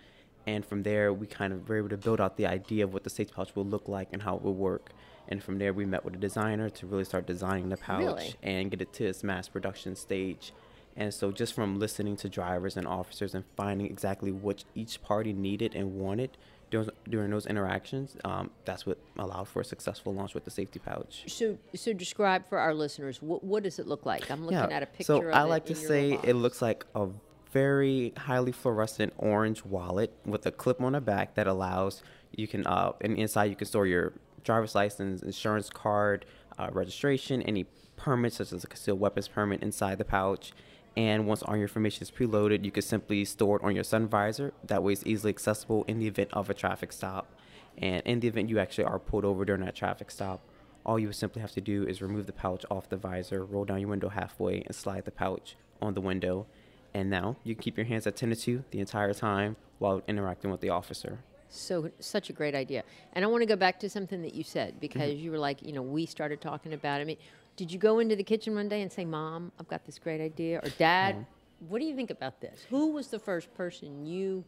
And 0.46 0.64
from 0.64 0.82
there, 0.82 1.12
we 1.12 1.26
kind 1.26 1.52
of 1.52 1.68
were 1.68 1.76
able 1.76 1.90
to 1.90 1.96
build 1.98 2.20
out 2.20 2.36
the 2.36 2.46
idea 2.46 2.84
of 2.84 2.92
what 2.94 3.04
the 3.04 3.10
safety 3.10 3.34
pouch 3.34 3.54
would 3.54 3.66
look 3.66 3.86
like 3.86 4.08
and 4.12 4.22
how 4.22 4.36
it 4.36 4.42
would 4.42 4.52
work. 4.56 4.90
And 5.28 5.44
from 5.44 5.58
there, 5.58 5.74
we 5.74 5.84
met 5.84 6.04
with 6.04 6.14
a 6.14 6.18
designer 6.18 6.70
to 6.70 6.86
really 6.86 7.04
start 7.04 7.26
designing 7.26 7.68
the 7.68 7.76
pouch 7.76 8.00
Really? 8.00 8.34
and 8.42 8.70
get 8.70 8.80
it 8.80 8.92
to 8.94 9.04
its 9.04 9.22
mass 9.22 9.46
production 9.46 9.94
stage. 9.94 10.52
And 10.96 11.12
so, 11.12 11.30
just 11.30 11.52
from 11.52 11.78
listening 11.78 12.16
to 12.16 12.28
drivers 12.28 12.76
and 12.76 12.86
officers 12.86 13.34
and 13.34 13.44
finding 13.56 13.86
exactly 13.86 14.32
what 14.32 14.64
each 14.74 15.02
party 15.02 15.32
needed 15.32 15.74
and 15.76 15.94
wanted 15.94 16.30
during, 16.70 16.88
during 17.08 17.30
those 17.30 17.46
interactions, 17.46 18.16
um, 18.24 18.50
that's 18.64 18.86
what 18.86 18.98
allowed 19.18 19.48
for 19.48 19.60
a 19.60 19.64
successful 19.64 20.14
launch 20.14 20.34
with 20.34 20.44
the 20.44 20.50
safety 20.50 20.78
pouch. 20.78 21.24
So 21.26 21.58
so 21.74 21.92
describe 21.92 22.48
for 22.48 22.58
our 22.58 22.74
listeners 22.74 23.22
what 23.22 23.42
what 23.44 23.62
does 23.62 23.78
it 23.78 23.86
look 23.86 24.06
like? 24.06 24.30
I'm 24.30 24.44
looking 24.44 24.72
at 24.72 24.82
a 24.82 24.86
picture 24.86 25.04
so 25.04 25.28
of 25.28 25.34
I 25.34 25.42
like 25.42 25.66
to 25.66 25.74
say 25.74 26.18
it 26.22 26.34
looks 26.34 26.62
like 26.62 26.84
a 26.94 27.08
very 27.52 28.12
highly 28.16 28.52
fluorescent 28.52 29.14
orange 29.16 29.64
wallet 29.64 30.12
with 30.26 30.44
a 30.46 30.52
clip 30.52 30.82
on 30.82 30.92
the 30.92 31.00
back 31.00 31.34
that 31.34 31.46
allows 31.46 32.02
you 32.32 32.46
can 32.46 32.66
uh 32.66 32.92
and 33.00 33.16
inside 33.16 33.44
you 33.44 33.56
can 33.56 33.66
store 33.66 33.86
your 33.86 34.12
driver's 34.44 34.74
license, 34.74 35.22
insurance 35.22 35.68
card, 35.68 36.24
uh, 36.58 36.68
registration, 36.72 37.42
any 37.42 37.66
permits 37.96 38.36
such 38.36 38.52
as 38.52 38.64
a 38.64 38.66
concealed 38.66 39.00
weapons 39.00 39.28
permit 39.28 39.62
inside 39.62 39.98
the 39.98 40.04
pouch. 40.04 40.52
And 40.98 41.28
once 41.28 41.44
all 41.44 41.54
your 41.54 41.62
information 41.62 42.02
is 42.02 42.10
preloaded, 42.10 42.64
you 42.64 42.72
can 42.72 42.82
simply 42.82 43.24
store 43.24 43.58
it 43.58 43.62
on 43.62 43.72
your 43.72 43.84
sun 43.84 44.08
visor. 44.08 44.52
That 44.64 44.82
way, 44.82 44.94
it's 44.94 45.06
easily 45.06 45.30
accessible 45.30 45.84
in 45.86 46.00
the 46.00 46.08
event 46.08 46.30
of 46.32 46.50
a 46.50 46.54
traffic 46.54 46.92
stop. 46.92 47.32
And 47.80 48.02
in 48.04 48.18
the 48.18 48.26
event 48.26 48.48
you 48.48 48.58
actually 48.58 48.82
are 48.82 48.98
pulled 48.98 49.24
over 49.24 49.44
during 49.44 49.64
that 49.64 49.76
traffic 49.76 50.10
stop, 50.10 50.40
all 50.84 50.98
you 50.98 51.06
would 51.06 51.14
simply 51.14 51.40
have 51.40 51.52
to 51.52 51.60
do 51.60 51.86
is 51.86 52.02
remove 52.02 52.26
the 52.26 52.32
pouch 52.32 52.64
off 52.68 52.88
the 52.88 52.96
visor, 52.96 53.44
roll 53.44 53.64
down 53.64 53.78
your 53.78 53.90
window 53.90 54.08
halfway, 54.08 54.62
and 54.62 54.74
slide 54.74 55.04
the 55.04 55.12
pouch 55.12 55.54
on 55.80 55.94
the 55.94 56.00
window. 56.00 56.46
And 56.92 57.08
now 57.08 57.36
you 57.44 57.54
can 57.54 57.62
keep 57.62 57.76
your 57.76 57.86
hands 57.86 58.08
attended 58.08 58.40
to 58.40 58.64
the 58.72 58.80
entire 58.80 59.14
time 59.14 59.54
while 59.78 60.02
interacting 60.08 60.50
with 60.50 60.60
the 60.60 60.70
officer. 60.70 61.20
So 61.48 61.92
such 62.00 62.28
a 62.28 62.32
great 62.32 62.56
idea. 62.56 62.82
And 63.12 63.24
I 63.24 63.28
want 63.28 63.42
to 63.42 63.46
go 63.46 63.54
back 63.54 63.78
to 63.80 63.88
something 63.88 64.20
that 64.22 64.34
you 64.34 64.42
said 64.42 64.70
Mm-hmm. 64.70 64.80
because 64.80 65.14
you 65.14 65.30
were 65.30 65.38
like, 65.38 65.62
you 65.62 65.72
know, 65.72 65.82
we 65.82 66.06
started 66.06 66.40
talking 66.40 66.72
about 66.72 66.98
it. 66.98 67.02
I 67.02 67.04
mean, 67.04 67.18
did 67.58 67.72
you 67.72 67.78
go 67.78 67.98
into 67.98 68.14
the 68.14 68.22
kitchen 68.22 68.54
one 68.54 68.68
day 68.68 68.80
and 68.82 68.90
say, 68.90 69.04
"Mom, 69.04 69.50
I've 69.58 69.68
got 69.68 69.84
this 69.84 69.98
great 69.98 70.20
idea," 70.20 70.60
or 70.62 70.70
"Dad, 70.78 71.26
what 71.68 71.80
do 71.80 71.84
you 71.84 71.94
think 71.96 72.08
about 72.08 72.40
this?" 72.40 72.64
Who 72.70 72.92
was 72.92 73.08
the 73.08 73.18
first 73.18 73.52
person 73.54 74.06
you 74.06 74.44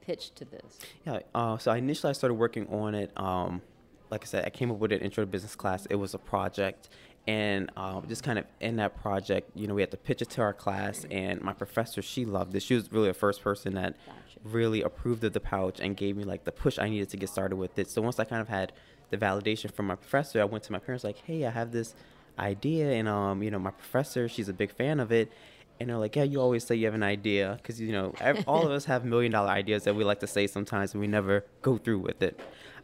pitched 0.00 0.36
to 0.36 0.44
this? 0.44 0.78
Yeah. 1.04 1.18
Uh, 1.34 1.58
so 1.58 1.72
I 1.72 1.78
initially 1.78 2.10
I 2.10 2.12
started 2.12 2.34
working 2.34 2.68
on 2.68 2.94
it. 2.94 3.10
Um, 3.16 3.60
like 4.10 4.22
I 4.22 4.26
said, 4.26 4.44
I 4.44 4.50
came 4.50 4.70
up 4.70 4.78
with 4.78 4.92
an 4.92 5.00
intro 5.00 5.24
to 5.24 5.26
business 5.26 5.56
class. 5.56 5.86
It 5.86 5.96
was 5.96 6.14
a 6.14 6.18
project, 6.18 6.88
and 7.26 7.68
um, 7.76 8.06
just 8.08 8.22
kind 8.22 8.38
of 8.38 8.44
in 8.60 8.76
that 8.76 9.00
project, 9.02 9.50
you 9.56 9.66
know, 9.66 9.74
we 9.74 9.82
had 9.82 9.90
to 9.90 9.96
pitch 9.96 10.22
it 10.22 10.30
to 10.30 10.42
our 10.42 10.54
class, 10.54 11.04
and 11.10 11.40
my 11.42 11.52
professor 11.52 12.00
she 12.00 12.24
loved 12.24 12.54
it. 12.54 12.62
She 12.62 12.76
was 12.76 12.92
really 12.92 13.08
the 13.08 13.14
first 13.14 13.42
person 13.42 13.74
that 13.74 13.96
Gotcha. 14.06 14.38
really 14.44 14.82
approved 14.82 15.24
of 15.24 15.32
the 15.32 15.40
pouch 15.40 15.80
and 15.80 15.96
gave 15.96 16.16
me 16.16 16.22
like 16.22 16.44
the 16.44 16.52
push 16.52 16.78
I 16.78 16.88
needed 16.88 17.08
to 17.08 17.16
get 17.16 17.28
started 17.28 17.56
with 17.56 17.76
it. 17.76 17.90
So 17.90 18.02
once 18.02 18.20
I 18.20 18.24
kind 18.24 18.40
of 18.40 18.48
had 18.48 18.72
the 19.10 19.18
validation 19.18 19.72
from 19.72 19.88
my 19.88 19.96
professor, 19.96 20.40
I 20.40 20.44
went 20.44 20.62
to 20.64 20.72
my 20.72 20.78
parents 20.78 21.02
like, 21.02 21.18
"Hey, 21.18 21.44
I 21.44 21.50
have 21.50 21.72
this 21.72 21.96
idea," 22.38 22.92
and 22.92 23.08
um, 23.08 23.42
you 23.42 23.50
know, 23.50 23.58
my 23.58 23.70
professor 23.70 24.28
she's 24.28 24.48
a 24.48 24.52
big 24.52 24.72
fan 24.72 25.00
of 25.00 25.12
it. 25.12 25.30
And 25.80 25.90
they're 25.90 25.98
like, 25.98 26.14
yeah, 26.14 26.22
you 26.22 26.40
always 26.40 26.62
say 26.62 26.76
you 26.76 26.84
have 26.84 26.94
an 26.94 27.02
idea 27.02 27.58
because 27.60 27.80
you 27.80 27.90
know 27.90 28.14
all 28.46 28.64
of 28.64 28.70
us 28.70 28.84
have 28.84 29.04
million 29.04 29.32
dollar 29.32 29.50
ideas 29.50 29.82
that 29.84 29.96
we 29.96 30.04
like 30.04 30.20
to 30.20 30.28
say 30.28 30.46
sometimes, 30.46 30.92
and 30.92 31.00
we 31.00 31.08
never 31.08 31.44
go 31.60 31.76
through 31.76 31.98
with 31.98 32.22
it. 32.22 32.38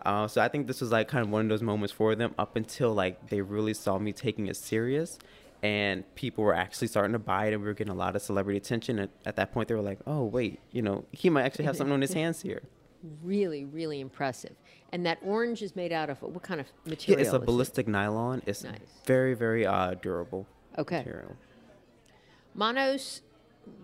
Uh, 0.04 0.26
so 0.26 0.40
I 0.40 0.48
think 0.48 0.66
this 0.66 0.80
was 0.80 0.90
like 0.90 1.08
kind 1.08 1.24
of 1.24 1.30
one 1.30 1.42
of 1.42 1.48
those 1.48 1.62
moments 1.62 1.92
for 1.92 2.14
them 2.14 2.34
up 2.38 2.56
until 2.56 2.94
like 2.94 3.28
they 3.28 3.40
really 3.40 3.74
saw 3.74 3.98
me 3.98 4.12
taking 4.12 4.46
it 4.46 4.56
serious, 4.56 5.18
and 5.62 6.02
people 6.14 6.44
were 6.44 6.54
actually 6.54 6.88
starting 6.88 7.12
to 7.12 7.18
buy 7.18 7.46
it, 7.46 7.52
and 7.52 7.62
we 7.62 7.68
were 7.68 7.74
getting 7.74 7.92
a 7.92 7.96
lot 7.96 8.16
of 8.16 8.22
celebrity 8.22 8.56
attention. 8.56 8.98
And 8.98 9.10
at 9.26 9.36
that 9.36 9.52
point, 9.52 9.68
they 9.68 9.74
were 9.74 9.82
like, 9.82 9.98
oh 10.06 10.24
wait, 10.24 10.60
you 10.72 10.82
know, 10.82 11.04
he 11.12 11.30
might 11.30 11.42
actually 11.42 11.66
have 11.66 11.76
something 11.76 11.92
on 11.92 12.00
his 12.00 12.12
hands 12.14 12.42
here. 12.42 12.62
Really, 13.22 13.64
really 13.64 14.00
impressive. 14.00 14.56
And 14.92 15.04
that 15.04 15.18
orange 15.22 15.62
is 15.62 15.76
made 15.76 15.92
out 15.92 16.08
of 16.08 16.22
what 16.22 16.42
kind 16.42 16.60
of 16.60 16.66
material? 16.86 17.20
Yeah, 17.20 17.26
it's 17.26 17.32
a 17.32 17.36
is 17.36 17.42
it? 17.42 17.46
ballistic 17.46 17.88
nylon. 17.88 18.42
It's 18.46 18.64
Nice. 18.64 18.78
very, 19.04 19.34
very 19.34 19.66
uh, 19.66 19.94
durable 19.94 20.46
Okay. 20.78 20.98
material. 20.98 21.36
Manos, 22.54 23.20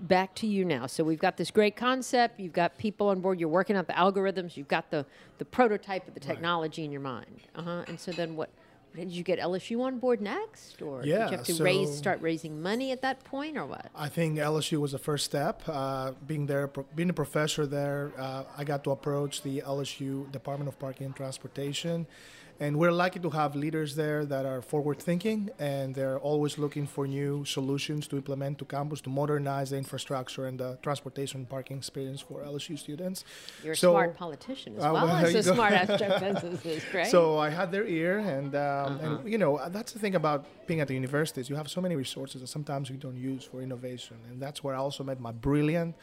back 0.01 0.35
to 0.37 0.47
you 0.47 0.65
now. 0.65 0.87
So 0.87 1.05
we've 1.05 1.19
got 1.19 1.37
this 1.37 1.51
great 1.51 1.77
concept. 1.77 2.41
You've 2.41 2.53
got 2.55 2.79
people 2.79 3.09
on 3.09 3.21
board. 3.21 3.39
You're 3.39 3.49
working 3.51 3.77
out 3.77 3.87
the 3.87 3.93
algorithms. 3.93 4.57
You've 4.57 4.69
got 4.69 4.91
the, 4.91 5.05
the 5.39 5.45
prototype 5.45 6.09
of 6.09 6.15
the 6.15 6.21
technology 6.21 6.85
in 6.85 6.91
your 6.91 7.03
mind. 7.03 7.43
Uh 7.55 7.63
huh. 7.63 7.85
And 7.87 8.01
so 8.01 8.11
then 8.11 8.35
what? 8.35 8.49
Did 8.95 9.11
you 9.11 9.25
get 9.25 9.41
LSU 9.41 9.81
on 9.83 9.99
board 9.99 10.21
next, 10.21 10.81
or 10.81 11.03
did 11.03 11.09
you 11.09 11.15
have 11.37 11.45
to 11.45 11.63
raise, 11.65 11.97
start 11.97 12.21
raising 12.23 12.63
money 12.63 12.93
at 12.93 13.03
that 13.03 13.25
point, 13.25 13.57
or 13.57 13.67
what? 13.67 13.87
I 13.95 14.09
think 14.09 14.39
LSU 14.39 14.79
was 14.79 14.93
the 14.93 14.99
first 14.99 15.25
step. 15.25 15.63
Uh, 15.67 16.13
being 16.27 16.47
there, 16.47 16.69
pro- 16.69 16.87
being 16.95 17.11
a 17.11 17.15
professor 17.15 17.67
there, 17.67 18.13
uh, 18.17 18.45
I 18.57 18.63
got 18.63 18.85
to 18.85 18.93
approach 18.93 19.43
the 19.43 19.63
LSU 19.67 20.31
Department 20.31 20.69
of 20.69 20.79
Parking 20.79 21.07
and 21.07 21.17
Transportation, 21.17 22.07
and 22.61 22.79
we're 22.79 22.93
lucky 22.93 23.19
to 23.19 23.31
have 23.31 23.57
leaders 23.57 23.97
there 23.97 24.25
that 24.25 24.47
are 24.47 24.63
forward-thinking 24.63 25.51
and 25.59 25.95
they're 25.95 26.19
always 26.21 26.57
looking 26.57 26.87
for 26.87 27.07
new 27.07 27.45
solutions 27.45 28.07
to 28.07 28.17
implement 28.17 28.59
to 28.59 28.65
campus 28.65 29.01
to 29.01 29.11
modernize 29.11 29.71
the 29.71 29.77
infrastructure 29.77 30.47
and 30.47 30.61
the 30.61 30.79
transportation 30.83 31.41
and 31.41 31.49
parking 31.49 31.77
experience 31.79 32.21
for 32.21 32.43
LSU 32.43 32.79
students. 32.79 33.25
You're 33.63 33.73
a 33.73 33.77
smart 33.77 34.17
politician 34.17 34.77
as 34.77 34.85
Uh, 34.85 34.93
well 34.93 35.07
well, 35.07 35.17
as 35.17 35.35
a 35.35 35.43
smart 35.43 35.73
astrophysicist, 35.83 36.95
right? 36.95 37.07
So 37.09 37.39
I 37.39 37.51
had 37.51 37.73
their 37.73 37.87
ear, 37.87 38.19
and 38.19 38.55
um, 38.55 38.61
Uh-huh. 38.61 38.99
and 39.05 39.33
you 39.33 39.39
know 39.39 39.53
that's 39.77 39.93
the 39.93 39.99
thing 39.99 40.15
about 40.15 40.41
being 40.69 40.81
at 40.81 40.89
the 40.89 40.95
universities. 40.95 41.49
You 41.51 41.57
have 41.57 41.69
so 41.69 41.81
many 41.81 41.97
resources 41.97 42.41
that 42.43 42.49
sometimes 42.49 42.89
you 42.91 42.97
don't 42.97 43.17
use 43.17 43.45
for 43.45 43.61
innovation, 43.63 44.17
and 44.31 44.41
that's 44.41 44.63
where 44.63 44.75
I 44.75 44.79
also 44.79 45.03
met 45.05 45.19
my 45.21 45.33
brilliant 45.33 45.95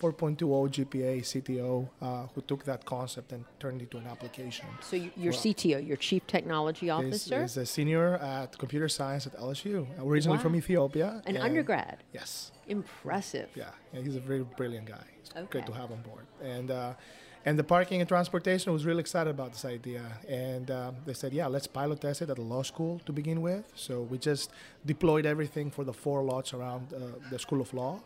4.20 0.00 0.70
GPA 0.70 1.20
CTO 1.20 1.88
uh, 2.00 2.26
who 2.34 2.40
took 2.40 2.64
that 2.64 2.84
concept 2.86 3.32
and 3.32 3.44
turned 3.58 3.80
it 3.80 3.84
into 3.84 3.98
an 3.98 4.06
application. 4.06 4.66
So 4.80 4.96
your 4.96 5.32
Well- 5.32 5.32
CTO, 5.42 5.86
your 5.86 5.96
Chief 5.98 6.26
Technology 6.26 6.88
Officer, 6.90 7.42
he's 7.42 7.56
a 7.56 7.66
senior 7.66 8.14
at 8.16 8.56
computer 8.58 8.88
science 8.88 9.26
at 9.26 9.34
LSU, 9.38 9.86
originally 10.02 10.38
from 10.38 10.56
Ethiopia. 10.56 11.22
an 11.26 11.36
and- 11.36 11.44
undergrad. 11.44 11.98
Yes. 12.12 12.50
Impressive. 12.66 13.48
Yeah, 13.54 13.70
yeah, 13.92 14.00
he's 14.00 14.16
a 14.16 14.20
very 14.20 14.44
brilliant 14.56 14.86
guy. 14.86 15.04
It's 15.20 15.30
great 15.32 15.66
to 15.66 15.72
Okay. 15.72 15.80
have 15.80 15.90
on 15.92 16.00
board. 16.02 16.24
And 16.42 16.70
uh, 16.70 16.94
and 17.44 17.58
the 17.58 17.64
parking 17.64 18.00
and 18.00 18.08
transportation 18.08 18.72
was 18.72 18.84
really 18.84 19.00
excited 19.00 19.30
about 19.30 19.52
this 19.52 19.64
idea. 19.64 20.02
And 20.28 20.70
um, 20.70 20.96
they 21.06 21.14
said, 21.14 21.32
yeah, 21.32 21.46
let's 21.46 21.66
pilot 21.66 22.00
test 22.00 22.20
it 22.22 22.28
at 22.28 22.38
a 22.38 22.42
law 22.42 22.62
school 22.62 23.00
to 23.06 23.12
begin 23.12 23.40
with. 23.40 23.64
So 23.74 24.02
we 24.02 24.18
just 24.18 24.50
deployed 24.84 25.24
everything 25.24 25.70
for 25.70 25.84
the 25.84 25.92
four 25.92 26.22
lots 26.22 26.52
around 26.52 26.92
uh, 26.92 26.98
the 27.30 27.38
School 27.38 27.60
of 27.60 27.72
Law. 27.72 28.00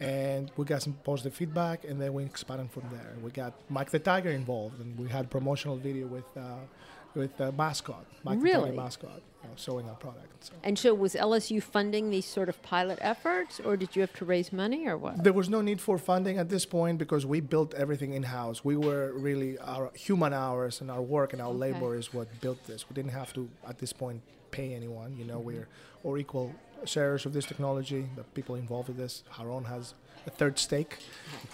And 0.00 0.50
we 0.56 0.64
got 0.64 0.82
some 0.82 0.94
positive 1.04 1.34
feedback, 1.34 1.84
and 1.84 2.00
then 2.00 2.14
we 2.14 2.24
expanded 2.24 2.70
from 2.70 2.84
there. 2.90 3.12
We 3.22 3.30
got 3.30 3.52
Mike 3.68 3.90
the 3.90 3.98
Tiger 3.98 4.30
involved, 4.30 4.80
and 4.80 4.98
we 4.98 5.08
had 5.08 5.28
promotional 5.28 5.76
video 5.76 6.06
with 6.06 6.24
uh, 6.38 6.40
with 7.14 7.40
uh, 7.40 7.52
mascot, 7.52 8.04
Mike 8.24 8.38
Really? 8.40 8.70
Mascot, 8.72 9.20
you 9.42 9.48
know, 9.48 9.54
showing 9.56 9.88
our 9.88 9.94
product. 9.96 10.26
So. 10.44 10.52
And 10.62 10.78
so 10.78 10.94
was 10.94 11.14
LSU 11.14 11.62
funding 11.62 12.10
these 12.10 12.24
sort 12.24 12.48
of 12.48 12.62
pilot 12.62 12.98
efforts, 13.02 13.60
or 13.60 13.76
did 13.76 13.94
you 13.94 14.00
have 14.00 14.12
to 14.14 14.24
raise 14.24 14.52
money, 14.52 14.86
or 14.86 14.96
what? 14.96 15.22
There 15.22 15.32
was 15.32 15.48
no 15.48 15.60
need 15.60 15.80
for 15.80 15.98
funding 15.98 16.38
at 16.38 16.48
this 16.48 16.64
point 16.64 16.98
because 16.98 17.26
we 17.26 17.40
built 17.40 17.74
everything 17.74 18.12
in 18.14 18.22
house. 18.22 18.64
We 18.64 18.76
were 18.76 19.12
really 19.14 19.58
our 19.58 19.90
human 19.94 20.32
hours 20.32 20.80
and 20.80 20.90
our 20.90 21.02
work 21.02 21.32
and 21.32 21.42
our 21.42 21.48
Okay. 21.50 21.58
labor 21.72 21.96
is 21.96 22.12
what 22.14 22.28
built 22.40 22.64
this. 22.66 22.88
We 22.88 22.94
didn't 22.94 23.12
have 23.12 23.32
to 23.34 23.48
at 23.68 23.78
this 23.78 23.92
point 23.92 24.22
pay 24.50 24.74
anyone. 24.74 25.16
You 25.18 25.24
know, 25.26 25.38
we're 25.38 25.68
or 26.04 26.16
equal 26.18 26.54
shares 26.84 27.26
of 27.26 27.32
this 27.32 27.44
technology. 27.46 28.06
The 28.16 28.22
people 28.24 28.54
involved 28.56 28.88
with 28.88 28.96
this, 28.96 29.22
Haron 29.32 29.66
has 29.66 29.94
a 30.26 30.30
third 30.30 30.58
stake 30.58 30.98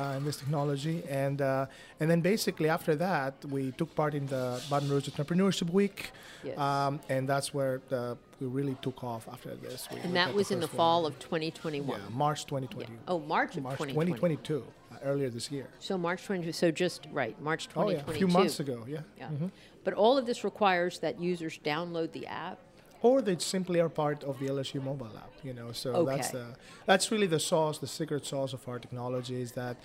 uh, 0.00 0.14
in 0.16 0.25
this 0.25 0.37
technology, 0.38 1.02
and 1.09 1.40
uh, 1.40 1.66
and 2.00 2.11
then 2.11 2.21
basically 2.21 2.68
after 2.68 2.97
that 2.97 3.35
we 3.45 3.71
took 3.73 3.95
part 3.95 4.14
in 4.14 4.26
the 4.26 4.61
Baton 4.68 4.88
Rouge 4.90 5.09
Entrepreneurship 5.09 5.71
Week, 5.71 6.11
Yes. 6.42 6.59
um, 6.59 6.99
and 7.09 7.28
that's 7.28 7.54
where 7.54 7.80
the, 7.88 8.16
we 8.40 8.47
really 8.49 8.76
took 8.83 9.02
off 9.04 9.28
after 9.33 9.54
this. 9.54 9.88
We- 9.90 9.97
we 9.99 10.02
and 10.02 10.16
that 10.16 10.35
was 10.35 10.50
in 10.50 10.59
the 10.61 10.68
fall 10.68 11.02
one. 11.04 11.12
of 11.12 11.18
2021. 11.21 12.00
yeah 12.00 12.06
March 12.11 12.45
2020. 12.47 12.92
Oh, 13.09 13.21
March 13.21 13.56
of 13.56 13.62
March 13.62 13.78
2020. 13.78 14.12
2022, 14.12 14.64
uh, 14.92 14.97
earlier 15.04 15.30
this 15.30 15.50
year. 15.52 15.68
So 15.78 15.97
March 15.97 16.25
20, 16.25 16.50
so 16.52 16.71
just, 16.73 17.06
right, 17.12 17.40
March 17.40 17.68
2022. 17.68 17.78
Oh 17.78 18.11
yeah, 18.11 18.14
a 18.14 18.18
few 18.18 18.26
months 18.28 18.59
ago. 18.61 18.85
Yeah. 18.88 19.00
Yeah. 19.16 19.28
Mhm. 19.28 19.50
But 19.85 19.95
all 19.95 20.18
of 20.18 20.26
this 20.26 20.42
requires 20.42 20.99
that 21.00 21.21
users 21.21 21.59
download 21.64 22.11
the 22.12 22.26
app. 22.26 22.59
Or 23.07 23.17
they 23.29 23.37
simply 23.57 23.79
are 23.85 23.93
part 24.05 24.19
of 24.31 24.35
the 24.41 24.47
LSU 24.57 24.81
mobile 24.91 25.15
app. 25.25 25.33
You 25.49 25.55
know, 25.59 25.69
so 25.83 25.89
that's 26.11 26.31
the 26.39 26.47
that's 26.91 27.07
really 27.13 27.29
the 27.37 27.43
sauce, 27.51 27.77
the 27.87 27.93
secret 28.01 28.23
sauce 28.33 28.53
of 28.59 28.63
our 28.71 28.79
technology 28.87 29.37
is 29.47 29.53
that. 29.53 29.77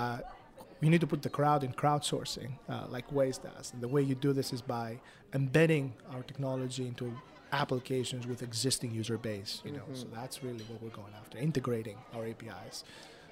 Uh, 0.00 0.18
we 0.82 0.88
need 0.92 1.00
to 1.06 1.06
put 1.14 1.22
the 1.28 1.30
crowd 1.38 1.60
in 1.66 1.72
crowdsourcing, 1.82 2.50
uh, 2.68 2.84
like 2.96 3.06
Waze 3.18 3.40
does. 3.50 3.66
And 3.72 3.80
the 3.86 3.88
way 3.94 4.02
you 4.10 4.14
do 4.14 4.30
this 4.40 4.52
is 4.56 4.60
by 4.78 4.88
embedding 5.32 5.84
our 6.12 6.22
technology 6.30 6.84
into 6.92 7.06
applications 7.50 8.26
with 8.26 8.42
existing 8.42 8.90
user 9.00 9.16
base. 9.28 9.52
You 9.64 9.72
know, 9.72 9.86
Mm-hmm. 9.88 10.02
so 10.02 10.06
that's 10.18 10.36
really 10.46 10.64
what 10.70 10.78
we're 10.82 10.96
going 11.02 11.14
after, 11.22 11.38
integrating 11.38 11.96
our 12.14 12.24
APIs. 12.32 12.84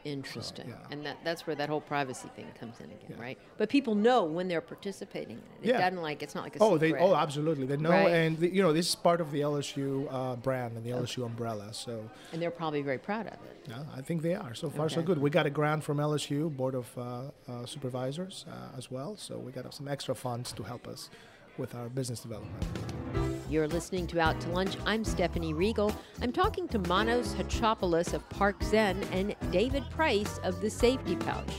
Interesting. 0.04 0.68
yeah. 0.68 0.74
And 0.90 1.04
that, 1.06 1.16
that's 1.24 1.46
where 1.46 1.56
that 1.56 1.68
whole 1.68 1.80
privacy 1.80 2.28
thing 2.36 2.46
comes 2.60 2.78
in 2.80 2.86
again, 2.86 3.16
Yeah. 3.16 3.20
right? 3.22 3.38
But 3.56 3.68
people 3.70 3.94
know 3.94 4.24
when 4.24 4.48
they're 4.48 4.60
participating 4.60 5.36
in 5.38 5.42
it. 5.62 5.62
It 5.62 5.68
Yeah. 5.68 5.80
doesn't 5.80 6.02
like, 6.02 6.22
it's 6.22 6.34
not 6.34 6.44
like 6.44 6.56
a 6.56 6.58
Oh, 6.62 6.76
they 6.78 6.92
oh 6.94 7.14
absolutely 7.14 7.66
they 7.66 7.76
know, 7.78 7.90
Right. 7.90 8.08
and 8.12 8.38
the, 8.38 8.48
you 8.54 8.62
know 8.62 8.72
this 8.72 8.88
is 8.90 8.94
part 8.94 9.20
of 9.20 9.30
the 9.32 9.40
LSU 9.40 10.06
uh, 10.10 10.36
brand 10.36 10.76
and 10.76 10.84
the 10.84 10.90
LSU 10.90 11.24
umbrella. 11.24 11.72
So 11.72 12.08
And 12.32 12.40
they're 12.42 12.50
probably 12.50 12.82
very 12.82 12.98
proud 12.98 13.26
of 13.26 13.32
it. 13.34 13.66
yeah, 13.68 13.84
I 13.96 14.02
think 14.02 14.22
they 14.22 14.34
are 14.34 14.54
so 14.54 14.68
far 14.70 14.88
so 14.88 15.00
good. 15.02 15.18
We 15.18 15.30
got 15.30 15.46
a 15.46 15.50
grant 15.50 15.82
from 15.84 15.98
LSU 15.98 16.54
Board 16.54 16.74
of 16.74 16.86
uh, 16.98 17.02
uh, 17.50 17.66
Supervisors 17.66 18.44
uh, 18.48 18.76
as 18.76 18.90
well, 18.90 19.16
so 19.16 19.38
we 19.38 19.52
got 19.52 19.72
some 19.72 19.88
extra 19.88 20.14
funds 20.14 20.52
to 20.52 20.62
help 20.64 20.86
us 20.86 21.08
with 21.56 21.74
our 21.74 21.88
business 21.88 22.20
development. 22.20 23.23
You're 23.54 23.68
listening 23.68 24.08
to 24.08 24.18
Out 24.18 24.40
to 24.40 24.48
Lunch. 24.48 24.76
I'm 24.84 25.04
Stephanie 25.04 25.54
Riegel. 25.54 25.94
I'm 26.20 26.32
talking 26.32 26.66
to 26.66 26.78
Manos 26.80 27.34
Chatzopoulos 27.34 28.12
of 28.12 28.28
Park 28.28 28.60
Zen 28.64 29.00
and 29.12 29.36
David 29.52 29.88
Price 29.90 30.40
of 30.42 30.60
the 30.60 30.68
Safety 30.68 31.14
Pouch. 31.14 31.52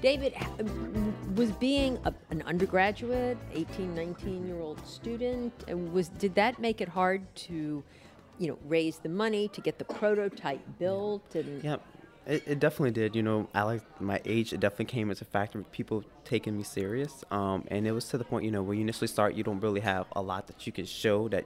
David 0.00 0.32
um, 0.58 1.14
was 1.34 1.50
being 1.52 1.98
a, 2.06 2.14
an 2.30 2.40
undergraduate, 2.46 3.36
18, 3.52 3.94
19 3.94 4.46
year 4.46 4.60
old 4.60 4.84
student. 4.86 5.52
And 5.68 5.92
was 5.92 6.08
did 6.08 6.34
that 6.36 6.58
make 6.58 6.80
it 6.80 6.88
hard 6.88 7.22
to, 7.34 7.84
you 8.38 8.48
know, 8.48 8.56
raise 8.64 8.96
the 9.00 9.10
money 9.10 9.48
to 9.48 9.60
get 9.60 9.78
the 9.78 9.84
prototype 9.84 10.62
built? 10.78 11.34
And 11.34 11.62
Yeah, 11.62 11.76
it, 12.26 12.42
it 12.46 12.60
definitely 12.60 12.92
did. 12.92 13.16
You 13.16 13.22
know, 13.22 13.48
I 13.54 13.62
like 13.62 14.00
my 14.00 14.20
age. 14.24 14.52
It 14.52 14.60
definitely 14.60 14.86
came 14.86 15.10
as 15.10 15.20
a 15.20 15.24
factor 15.24 15.58
of 15.58 15.70
people 15.72 16.04
taking 16.24 16.56
me 16.56 16.62
serious. 16.62 17.24
Um, 17.30 17.64
and 17.68 17.86
it 17.86 17.92
was 17.92 18.08
to 18.08 18.18
the 18.18 18.24
point, 18.24 18.44
you 18.44 18.50
know, 18.50 18.62
when 18.62 18.78
you 18.78 18.82
initially 18.82 19.08
start, 19.08 19.34
you 19.34 19.42
don't 19.42 19.60
really 19.60 19.80
have 19.80 20.06
a 20.12 20.22
lot 20.22 20.46
that 20.46 20.66
you 20.66 20.72
can 20.72 20.86
show 20.86 21.28
that 21.28 21.44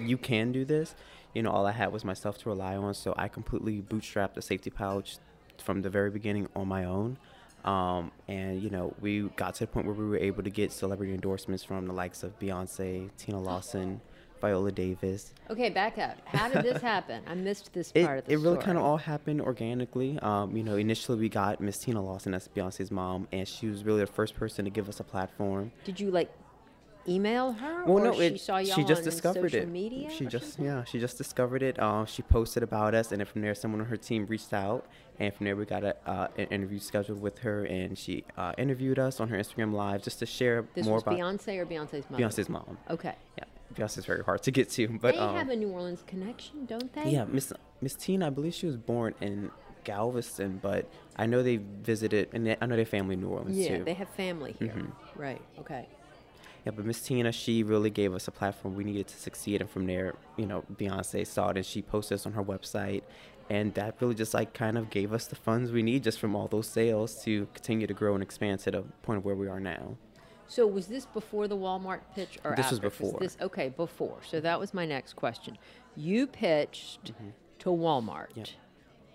you 0.00 0.16
can 0.16 0.52
do 0.52 0.64
this. 0.64 0.94
You 1.34 1.42
know, 1.42 1.50
all 1.50 1.66
I 1.66 1.72
had 1.72 1.92
was 1.92 2.04
myself 2.04 2.38
to 2.38 2.48
rely 2.48 2.76
on. 2.76 2.94
So 2.94 3.14
I 3.16 3.28
completely 3.28 3.80
bootstrapped 3.80 4.34
the 4.34 4.42
safety 4.42 4.70
pouch 4.70 5.18
from 5.58 5.82
the 5.82 5.90
very 5.90 6.10
beginning 6.10 6.48
on 6.54 6.68
my 6.68 6.84
own. 6.84 7.16
Um, 7.64 8.10
and 8.26 8.60
you 8.60 8.70
know, 8.70 8.94
we 9.00 9.22
got 9.36 9.54
to 9.54 9.60
the 9.60 9.66
point 9.68 9.86
where 9.86 9.94
we 9.94 10.04
were 10.04 10.16
able 10.16 10.42
to 10.42 10.50
get 10.50 10.72
celebrity 10.72 11.14
endorsements 11.14 11.62
from 11.62 11.86
the 11.86 11.92
likes 11.92 12.22
of 12.22 12.38
Beyonce, 12.38 13.10
Tina 13.16 13.40
Lawson, 13.40 14.00
Viola 14.42 14.72
Davis. 14.72 15.32
okay, 15.48 15.70
back 15.70 15.96
up. 15.98 16.18
How 16.26 16.48
did 16.48 16.64
this 16.64 16.82
happen? 16.82 17.22
I 17.28 17.34
missed 17.34 17.72
this 17.72 17.92
It, 17.94 18.04
part 18.04 18.18
of 18.18 18.26
the 18.26 18.32
it 18.32 18.36
really 18.40 18.58
kind 18.58 18.76
of 18.76 18.82
all 18.84 18.96
happened 18.98 19.40
organically. 19.40 20.18
Um, 20.18 20.56
you 20.56 20.64
know, 20.64 20.74
initially 20.76 21.16
we 21.18 21.28
got 21.28 21.60
Miss 21.60 21.78
Tina 21.78 22.02
Lawson, 22.02 22.34
as 22.34 22.48
Beyonce's 22.48 22.90
mom, 22.90 23.28
and 23.32 23.46
she 23.46 23.68
was 23.68 23.84
really 23.84 24.00
the 24.00 24.06
first 24.08 24.34
person 24.34 24.64
to 24.64 24.70
give 24.70 24.88
us 24.88 24.98
a 25.00 25.04
platform. 25.04 25.70
Did 25.84 26.00
you 26.00 26.10
like 26.10 26.30
email 27.08 27.52
her? 27.52 27.84
Well, 27.84 27.98
or 27.98 28.04
no, 28.04 28.12
she 28.14 28.26
it, 28.26 28.40
saw 28.40 28.58
y'all 28.58 28.74
she 28.76 28.84
just 28.84 29.00
on 29.00 29.04
discovered 29.04 29.52
social 29.52 29.62
it. 29.62 29.68
media 29.68 30.10
she 30.10 30.26
just 30.26 30.54
something? 30.54 30.64
yeah, 30.64 30.84
she 30.84 30.98
just 31.00 31.18
discovered 31.18 31.62
it. 31.62 31.80
Um, 31.80 32.06
she 32.06 32.22
posted 32.22 32.62
about 32.64 32.94
us, 32.94 33.12
and 33.12 33.20
then 33.20 33.26
from 33.26 33.42
there, 33.42 33.54
someone 33.54 33.80
on 33.80 33.86
her 33.86 33.96
team 33.96 34.26
reached 34.26 34.52
out, 34.52 34.86
and 35.20 35.32
from 35.34 35.46
there, 35.46 35.54
we 35.56 35.64
got 35.64 35.84
a, 35.84 35.96
uh, 36.08 36.28
an 36.36 36.46
interview 36.46 36.78
scheduled 36.80 37.20
with 37.20 37.38
her, 37.40 37.64
and 37.64 37.96
she 37.98 38.24
uh, 38.36 38.52
interviewed 38.58 38.98
us 38.98 39.18
on 39.20 39.28
her 39.28 39.36
Instagram 39.36 39.72
live 39.72 40.02
just 40.02 40.18
to 40.20 40.26
share 40.26 40.64
This 40.74 40.84
more 40.86 40.94
was 40.94 41.02
about 41.02 41.14
Beyonce 41.16 41.58
or 41.58 41.66
Beyonce's 41.66 42.08
mother? 42.10 42.22
Beyonce's 42.24 42.48
mom. 42.48 42.78
Okay. 42.90 43.14
Yeah, 43.38 43.44
Beyonce's 43.74 44.04
very 44.06 44.22
hard 44.24 44.42
to 44.44 44.50
get 44.50 44.68
to, 44.70 44.88
but 45.00 45.14
they 45.14 45.20
um, 45.20 45.34
have 45.36 45.48
a 45.48 45.56
New 45.56 45.68
Orleans 45.70 46.02
connection, 46.06 46.66
don't 46.66 46.92
they? 46.92 47.10
Yeah, 47.10 47.24
Miss 47.24 47.52
Miss 47.80 47.94
Tina, 47.94 48.26
I 48.28 48.30
believe 48.30 48.54
she 48.54 48.66
was 48.66 48.76
born 48.76 49.14
in 49.20 49.50
Galveston, 49.84 50.58
but 50.62 50.88
I 51.16 51.26
know 51.26 51.42
they 51.42 51.56
visited, 51.56 52.28
and 52.32 52.46
they, 52.46 52.56
I 52.60 52.66
know 52.66 52.76
their 52.76 52.84
family 52.84 53.14
in 53.14 53.20
New 53.20 53.28
Orleans 53.28 53.56
Yeah, 53.58 53.78
too. 53.78 53.84
they 53.84 53.94
have 53.94 54.08
family 54.10 54.54
here. 54.58 54.72
Mhm. 54.76 54.92
Right. 55.16 55.42
Okay. 55.58 55.88
yeah, 56.64 56.70
but 56.70 56.84
Miss 56.84 57.00
Tina, 57.00 57.32
she 57.32 57.64
really 57.64 57.90
gave 57.90 58.14
us 58.14 58.28
a 58.28 58.30
platform 58.30 58.76
we 58.76 58.84
needed 58.84 59.08
to 59.08 59.16
succeed, 59.16 59.60
and 59.60 59.68
from 59.68 59.86
there, 59.86 60.14
you 60.36 60.46
know, 60.46 60.62
Beyonce 60.72 61.26
saw 61.26 61.48
it 61.50 61.56
and 61.56 61.66
she 61.66 61.82
posted 61.82 62.14
us 62.16 62.26
on 62.26 62.32
her 62.34 62.44
website, 62.44 63.02
and 63.50 63.74
that 63.74 63.96
really 64.00 64.14
just 64.14 64.32
like 64.32 64.54
kind 64.54 64.78
of 64.78 64.88
gave 64.88 65.12
us 65.12 65.26
the 65.26 65.34
funds 65.34 65.72
we 65.72 65.82
need 65.82 66.04
just 66.04 66.20
from 66.20 66.36
all 66.36 66.46
those 66.46 66.68
sales 66.68 67.22
to 67.24 67.48
continue 67.54 67.88
to 67.88 67.94
grow 67.94 68.14
and 68.14 68.22
expand 68.22 68.60
to 68.60 68.70
the 68.70 68.82
point 69.02 69.18
of 69.18 69.24
where 69.24 69.34
we 69.34 69.48
are 69.48 69.58
now. 69.58 69.96
So 70.46 70.66
was 70.66 70.86
this 70.86 71.06
before 71.06 71.48
the 71.48 71.56
Walmart 71.56 72.00
pitch 72.14 72.38
or 72.44 72.54
This 72.56 72.70
was 72.70 72.80
before. 72.80 73.18
This, 73.18 73.36
okay, 73.40 73.70
before. 73.70 74.18
So 74.28 74.40
that 74.40 74.58
was 74.60 74.74
my 74.74 74.84
next 74.84 75.14
question. 75.14 75.56
You 75.96 76.26
pitched 76.26 77.12
to 77.60 77.68
Walmart. 77.70 78.30
Mm-hmm. 78.30 78.38
Yep. 78.40 78.48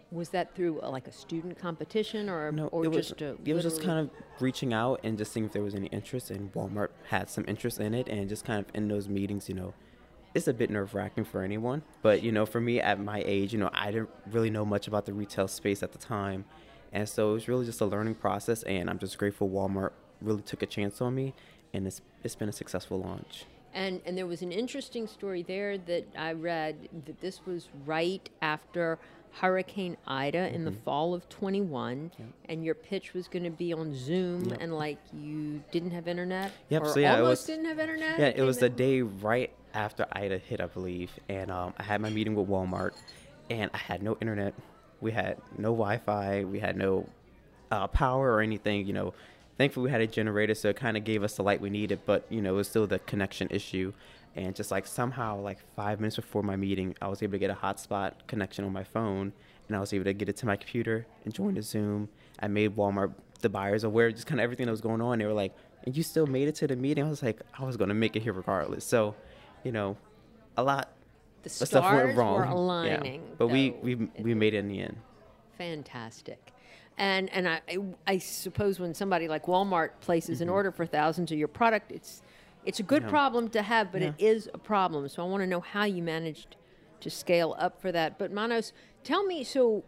Was 0.09 0.29
that 0.29 0.55
through 0.55 0.81
uh 0.81 0.89
like 0.89 1.07
a 1.07 1.11
student 1.11 1.59
competition 1.59 2.29
or 2.29 2.49
No, 2.53 2.67
or 2.67 2.85
it 2.85 2.87
was 2.87 3.09
just 3.09 3.21
a 3.21 3.35
it 3.43 3.53
was 3.53 3.63
just 3.63 3.83
kind 3.83 3.99
of 3.99 4.09
reaching 4.39 4.73
out 4.73 5.01
and 5.03 5.17
just 5.17 5.33
seeing 5.33 5.45
if 5.45 5.51
there 5.51 5.63
was 5.63 5.75
any 5.75 5.87
interest, 5.87 6.31
and 6.31 6.51
Walmart 6.53 6.89
had 7.09 7.29
some 7.29 7.43
interest 7.45 7.79
in 7.81 7.93
it, 7.93 8.07
and 8.07 8.29
just 8.29 8.45
kind 8.45 8.65
of 8.65 8.73
in 8.73 8.87
those 8.87 9.09
meetings, 9.09 9.49
you 9.49 9.55
know, 9.55 9.73
it's 10.33 10.47
a 10.47 10.53
bit 10.53 10.69
nerve 10.69 10.95
wracking 10.95 11.25
for 11.25 11.43
anyone, 11.43 11.83
but 12.01 12.23
you 12.23 12.31
know, 12.31 12.45
for 12.45 12.61
me 12.61 12.79
at 12.79 13.01
my 13.01 13.21
age, 13.25 13.51
you 13.51 13.59
know, 13.59 13.69
I 13.73 13.91
didn't 13.91 14.09
really 14.31 14.49
know 14.49 14.63
much 14.63 14.87
about 14.87 15.05
the 15.05 15.13
retail 15.13 15.49
space 15.49 15.83
at 15.83 15.91
the 15.91 15.97
time, 15.97 16.45
and 16.93 17.09
so 17.09 17.31
it 17.31 17.33
was 17.33 17.47
really 17.49 17.65
just 17.65 17.81
a 17.81 17.85
learning 17.85 18.15
process, 18.15 18.63
and 18.63 18.89
I'm 18.89 18.99
just 18.99 19.17
grateful 19.17 19.49
Walmart 19.49 19.91
really 20.21 20.41
took 20.41 20.61
a 20.61 20.65
chance 20.65 21.01
on 21.01 21.15
me, 21.15 21.33
and 21.73 21.87
it's 21.87 22.01
it's 22.23 22.35
been 22.35 22.49
a 22.49 22.53
successful 22.53 22.99
launch. 22.99 23.45
And 23.73 24.01
and 24.05 24.17
there 24.17 24.25
was 24.27 24.41
an 24.41 24.51
interesting 24.51 25.07
story 25.07 25.43
there 25.43 25.77
that 25.77 26.05
I 26.17 26.33
read 26.33 26.89
that 27.05 27.19
this 27.21 27.45
was 27.45 27.69
right 27.85 28.27
after 28.41 28.97
Hurricane 29.33 29.97
Ida 30.07 30.53
in 30.53 30.65
the 30.65 30.71
Mm-hmm. 30.71 30.79
fall 30.81 31.13
of 31.13 31.29
21, 31.29 32.11
and 32.49 32.65
your 32.65 32.73
pitch 32.73 33.13
was 33.13 33.27
going 33.27 33.43
to 33.43 33.51
be 33.51 33.71
on 33.73 33.93
Zoom, 33.95 34.51
and 34.59 34.73
like 34.75 34.97
you 35.13 35.61
didn't 35.71 35.91
have 35.91 36.07
internet, 36.07 36.51
Yep, 36.69 36.81
or 36.81 36.89
so 36.93 36.99
yeah, 36.99 37.13
it 37.17 37.19
almost 37.19 37.41
was- 37.41 37.45
didn't 37.45 37.65
have 37.65 37.79
internet. 37.79 38.19
Yeah, 38.19 38.33
it 38.35 38.41
was 38.41 38.57
the 38.57 38.69
day 38.69 39.01
right 39.03 39.51
after 39.75 40.07
Ida 40.11 40.39
hit, 40.39 40.59
I 40.59 40.65
believe, 40.65 41.11
and 41.29 41.51
um, 41.51 41.73
I 41.77 41.83
had 41.83 42.01
my 42.01 42.09
meeting 42.09 42.33
with 42.33 42.47
Walmart, 42.47 42.93
and 43.51 43.69
I 43.73 43.77
had 43.77 44.01
no 44.01 44.17
internet. 44.21 44.55
We 45.01 45.11
had 45.11 45.37
no 45.57 45.69
Wi-Fi. 45.73 46.45
We 46.45 46.59
had 46.59 46.75
no 46.75 47.07
uh, 47.69 47.85
power 47.87 48.31
or 48.33 48.41
anything. 48.41 48.87
You 48.87 48.93
know, 48.93 49.13
thankfully 49.57 49.85
we 49.85 49.91
had 49.91 50.01
a 50.01 50.07
generator, 50.07 50.55
so 50.55 50.69
it 50.69 50.75
kind 50.75 50.97
of 50.97 51.03
gave 51.03 51.23
us 51.23 51.35
the 51.35 51.43
light 51.43 51.61
we 51.61 51.69
needed. 51.69 52.01
But 52.05 52.25
you 52.29 52.41
know, 52.41 52.53
it 52.53 52.57
was 52.57 52.67
still 52.67 52.87
the 52.87 52.99
connection 52.99 53.47
issue, 53.51 53.93
and 54.35 54.55
just 54.55 54.71
like 54.71 54.87
somehow, 54.87 55.39
like 55.39 55.59
five 55.75 55.99
minutes 55.99 56.15
before 56.15 56.43
my 56.43 56.55
meeting, 56.55 56.95
I 57.01 57.07
was 57.07 57.21
able 57.21 57.33
to 57.33 57.39
get 57.39 57.49
a 57.49 57.55
hotspot 57.55 58.13
connection 58.27 58.65
on 58.65 58.73
my 58.73 58.83
phone, 58.83 59.33
and 59.67 59.75
I 59.75 59.79
was 59.79 59.93
able 59.93 60.05
to 60.05 60.13
get 60.13 60.29
it 60.29 60.37
to 60.37 60.45
my 60.45 60.55
computer 60.55 61.05
and 61.25 61.33
join 61.33 61.55
the 61.55 61.61
Zoom. 61.61 62.09
I 62.39 62.47
made 62.47 62.75
Walmart 62.75 63.13
the 63.41 63.49
buyers 63.49 63.83
aware, 63.83 64.11
just 64.11 64.27
kind 64.27 64.39
of 64.39 64.43
everything 64.43 64.65
that 64.65 64.71
was 64.71 64.81
going 64.81 65.01
on. 65.01 65.19
They 65.19 65.25
were 65.25 65.33
like, 65.33 65.53
"And 65.85 65.95
you 65.95 66.03
still 66.03 66.27
made 66.27 66.47
it 66.47 66.55
to 66.55 66.67
the 66.67 66.75
meeting?" 66.75 67.03
I 67.05 67.09
was 67.09 67.23
like, 67.23 67.41
"I 67.57 67.63
was 67.63 67.77
going 67.77 67.89
to 67.89 67.95
make 67.95 68.15
it 68.15 68.21
here 68.21 68.33
regardless." 68.33 68.85
So, 68.85 69.15
you 69.63 69.71
know, 69.71 69.97
a 70.55 70.63
lot 70.63 70.89
the 71.43 71.47
of 71.47 71.51
stars 71.51 71.69
stuff 71.69 71.93
went 71.93 72.17
wrong. 72.17 72.35
were 72.39 72.45
Yeah. 72.87 73.17
But 73.37 73.47
we 73.47 73.71
though. 73.71 73.77
we 73.81 73.93
It 73.93 74.23
we 74.23 74.33
made 74.33 74.53
it 74.53 74.57
in 74.57 74.67
the 74.67 74.81
end. 74.81 74.97
Fantastic. 75.57 76.51
And 76.97 77.29
and 77.31 77.47
I 77.47 77.61
I- 78.07 78.17
suppose 78.17 78.79
when 78.79 78.93
somebody 78.93 79.27
like 79.27 79.45
Walmart 79.45 79.91
places 80.01 80.41
an 80.41 80.49
order 80.49 80.71
for 80.71 80.85
thousands 80.85 81.31
of 81.31 81.37
your 81.37 81.47
product, 81.47 81.91
it's 81.91 82.21
it's 82.65 82.79
a 82.79 82.83
good 82.83 83.03
Mm-hmm. 83.03 83.07
Yeah. 83.07 83.11
problem 83.11 83.49
to 83.49 83.61
have, 83.61 83.91
but 83.91 84.01
it 84.01 84.15
Yeah. 84.17 84.27
is 84.27 84.49
a 84.53 84.57
problem. 84.57 85.07
So 85.09 85.23
I 85.23 85.27
want 85.29 85.41
to 85.41 85.47
know 85.47 85.59
how 85.61 85.83
you 85.85 86.01
managed 86.03 86.55
to 87.01 87.09
scale 87.09 87.55
up 87.59 87.79
for 87.79 87.91
that. 87.91 88.17
But 88.17 88.31
Manos, 88.31 88.73
tell 89.03 89.23
me 89.25 89.43
so 89.43 89.83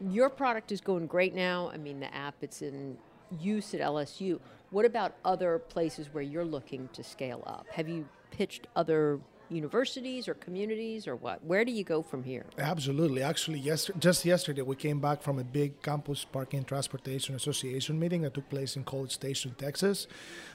your 0.00 0.28
product 0.28 0.70
is 0.72 0.80
going 0.80 1.06
great 1.06 1.34
now. 1.34 1.70
I 1.72 1.78
mean 1.78 2.00
the 2.00 2.14
app 2.14 2.34
it's 2.42 2.60
in 2.62 2.98
use 3.40 3.72
at 3.72 3.80
LSU. 3.80 4.38
What 4.70 4.84
about 4.84 5.14
other 5.24 5.58
places 5.58 6.08
where 6.12 6.22
you're 6.22 6.44
looking 6.44 6.88
to 6.92 7.02
scale 7.02 7.42
up? 7.46 7.66
Have 7.72 7.88
you 7.88 8.06
pitched 8.30 8.66
other 8.76 9.20
universities 9.52 10.28
or 10.28 10.34
communities 10.34 11.06
or 11.06 11.16
what? 11.16 11.44
Where 11.44 11.64
do 11.64 11.72
you 11.72 11.84
go 11.84 12.02
from 12.02 12.24
here? 12.24 12.46
Absolutely. 12.58 13.22
Actually, 13.22 13.60
yes, 13.60 13.90
just 13.98 14.24
yesterday 14.24 14.62
we 14.62 14.76
came 14.76 15.00
back 15.00 15.22
from 15.22 15.38
a 15.38 15.44
big 15.44 15.82
campus 15.82 16.24
parking 16.24 16.64
transportation 16.64 17.34
association 17.34 17.98
meeting 17.98 18.22
that 18.22 18.34
took 18.34 18.48
place 18.48 18.76
in 18.76 18.84
College 18.84 19.12
Station, 19.12 19.54
Texas. 19.58 20.06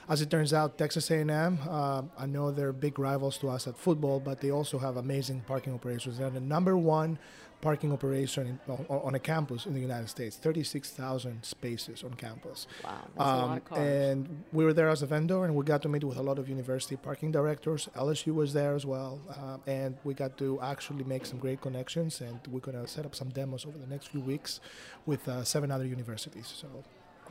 As 0.08 0.22
it 0.22 0.30
turns 0.30 0.54
out, 0.54 0.78
Texas 0.78 1.10
A&M, 1.10 1.58
uh, 1.68 2.02
I 2.18 2.24
know 2.24 2.50
they're 2.50 2.72
big 2.72 2.98
rivals 2.98 3.36
to 3.38 3.50
us 3.50 3.66
at 3.68 3.76
football, 3.76 4.20
but 4.20 4.40
they 4.40 4.50
also 4.50 4.78
have 4.78 4.96
amazing 4.96 5.42
parking 5.46 5.74
operations. 5.74 6.16
They're 6.16 6.30
the 6.30 6.40
number 6.40 6.78
one 6.78 7.18
parking 7.60 7.92
operation 7.92 8.46
in, 8.46 8.72
on, 8.72 8.86
on 8.88 9.14
a 9.16 9.18
campus 9.18 9.66
in 9.66 9.74
the 9.74 9.80
United 9.80 10.08
States. 10.08 10.36
Thirty-six 10.36 10.90
thousand 10.90 11.44
spaces 11.44 12.04
on 12.04 12.14
campus. 12.14 12.66
Wow, 12.84 12.90
that's 13.16 13.16
a 13.16 13.22
lot 13.46 13.56
of 13.58 13.64
cars. 13.66 13.80
Um, 13.80 13.86
And 13.86 14.44
we 14.52 14.64
were 14.64 14.72
there 14.72 14.88
as 14.88 15.02
a 15.02 15.06
vendor, 15.06 15.44
and 15.44 15.54
we 15.54 15.62
got 15.64 15.82
to 15.82 15.88
meet 15.90 16.04
with 16.04 16.16
a 16.16 16.22
lot 16.22 16.38
of 16.38 16.48
university 16.48 16.96
parking 16.96 17.30
directors. 17.30 17.88
LSU 17.94 18.32
was 18.32 18.52
there 18.54 18.74
as 18.74 18.86
well, 18.86 19.20
um, 19.36 19.60
and 19.66 19.96
we 20.04 20.14
got 20.14 20.38
to 20.38 20.58
actually 20.62 21.04
make 21.04 21.26
some 21.26 21.38
great 21.38 21.60
connections. 21.60 22.20
And 22.22 22.38
we're 22.50 22.60
gonna 22.60 22.86
set 22.86 23.04
up 23.04 23.14
some 23.14 23.28
demos 23.28 23.66
over 23.66 23.76
the 23.76 23.86
next 23.88 24.06
few 24.08 24.20
weeks 24.20 24.60
with 25.04 25.28
uh, 25.28 25.44
seven 25.44 25.70
other 25.70 25.84
universities. 25.84 26.46
So 26.56 26.68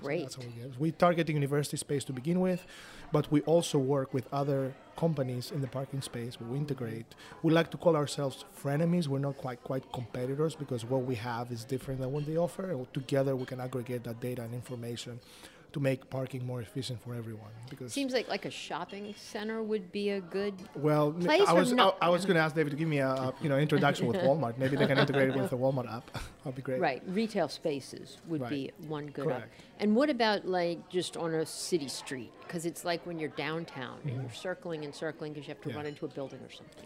Great. 0.02 0.22
that's 0.24 0.36
how 0.36 0.42
we 0.42 0.50
get. 0.50 0.80
We 0.80 0.92
target 0.92 1.28
the 1.28 1.34
university 1.34 1.78
space 1.78 2.04
to 2.06 2.14
begin 2.14 2.40
with, 2.40 2.66
but 3.12 3.32
we 3.32 3.42
also 3.42 3.78
work 3.78 4.14
with 4.14 4.28
other 4.32 4.74
companies 4.96 5.52
in 5.52 5.62
the 5.62 5.68
parking 5.68 6.02
space. 6.02 6.40
We 6.40 6.58
integrate. 6.58 7.06
We 7.44 7.54
like 7.54 7.72
to 7.72 7.78
call 7.78 7.96
ourselves 7.96 8.46
frenemies. 8.62 9.08
We're 9.08 9.20
not 9.20 9.38
quite 9.38 9.64
quite 9.64 9.92
competitors 9.94 10.56
because 10.56 10.86
what 10.86 11.04
we 11.04 11.16
have 11.16 11.52
is 11.52 11.64
different 11.64 12.00
than 12.02 12.12
what 12.12 12.26
they 12.26 12.38
offer. 12.38 12.72
And 12.72 12.92
together, 12.94 13.36
we 13.36 13.46
can 13.46 13.60
aggregate 13.60 14.04
that 14.06 14.20
data 14.20 14.44
and 14.44 14.54
information 14.54 15.20
to 15.78 15.84
make 15.84 16.10
parking 16.10 16.46
more 16.46 16.62
efficient 16.62 17.02
for 17.02 17.14
everyone. 17.14 17.52
Because 17.70 17.94
Seems 17.94 18.12
like 18.14 18.28
like 18.28 18.46
a 18.46 18.50
shopping 18.52 19.14
center 19.18 19.62
would 19.62 19.92
be 19.92 20.10
a 20.10 20.22
good. 20.22 20.56
well, 20.76 21.12
place 21.14 21.44
I 21.48 21.54
was? 21.54 21.72
I, 21.74 21.92
I 22.02 22.10
was 22.10 22.26
going 22.26 22.36
to 22.36 22.42
ask 22.42 22.56
David 22.56 22.72
to 22.72 22.76
give 22.76 22.88
me 22.88 22.98
a, 23.00 23.10
a 23.10 23.34
you 23.42 23.50
know 23.50 23.58
introduction 23.58 24.08
with 24.08 24.16
Walmart. 24.26 24.58
Maybe 24.58 24.76
they 24.76 24.88
can 24.88 24.98
integrate 24.98 25.30
it 25.30 25.36
with 25.36 25.50
the 25.52 25.58
Walmart 25.58 25.92
app. 25.92 26.10
That'd 26.44 26.56
be 26.56 26.62
great. 26.62 26.80
Right, 26.82 27.04
retail 27.08 27.48
spaces 27.48 28.18
would 28.28 28.42
Right. 28.42 28.50
be 28.50 28.72
one 28.88 29.08
good. 29.08 29.26
Correct. 29.26 29.52
And 29.80 29.96
what 29.96 30.10
about 30.10 30.46
like 30.48 30.90
just 30.90 31.16
on 31.18 31.34
a 31.36 31.46
city 31.46 31.88
street? 31.88 32.32
Because 32.42 32.66
it's 32.66 32.84
like 32.84 33.06
when 33.06 33.20
you're 33.20 33.30
downtown 33.30 34.00
and 34.06 34.16
you're 34.22 34.34
circling 34.34 34.84
and 34.86 34.94
circling 34.96 35.34
because 35.34 35.48
you 35.48 35.54
have 35.54 35.62
to 35.62 35.70
Mm-hmm. 35.70 35.78
Yeah. 35.78 35.84
run 35.84 35.86
into 35.88 36.06
a 36.06 36.10
building 36.10 36.40
or 36.40 36.50
something. 36.52 36.86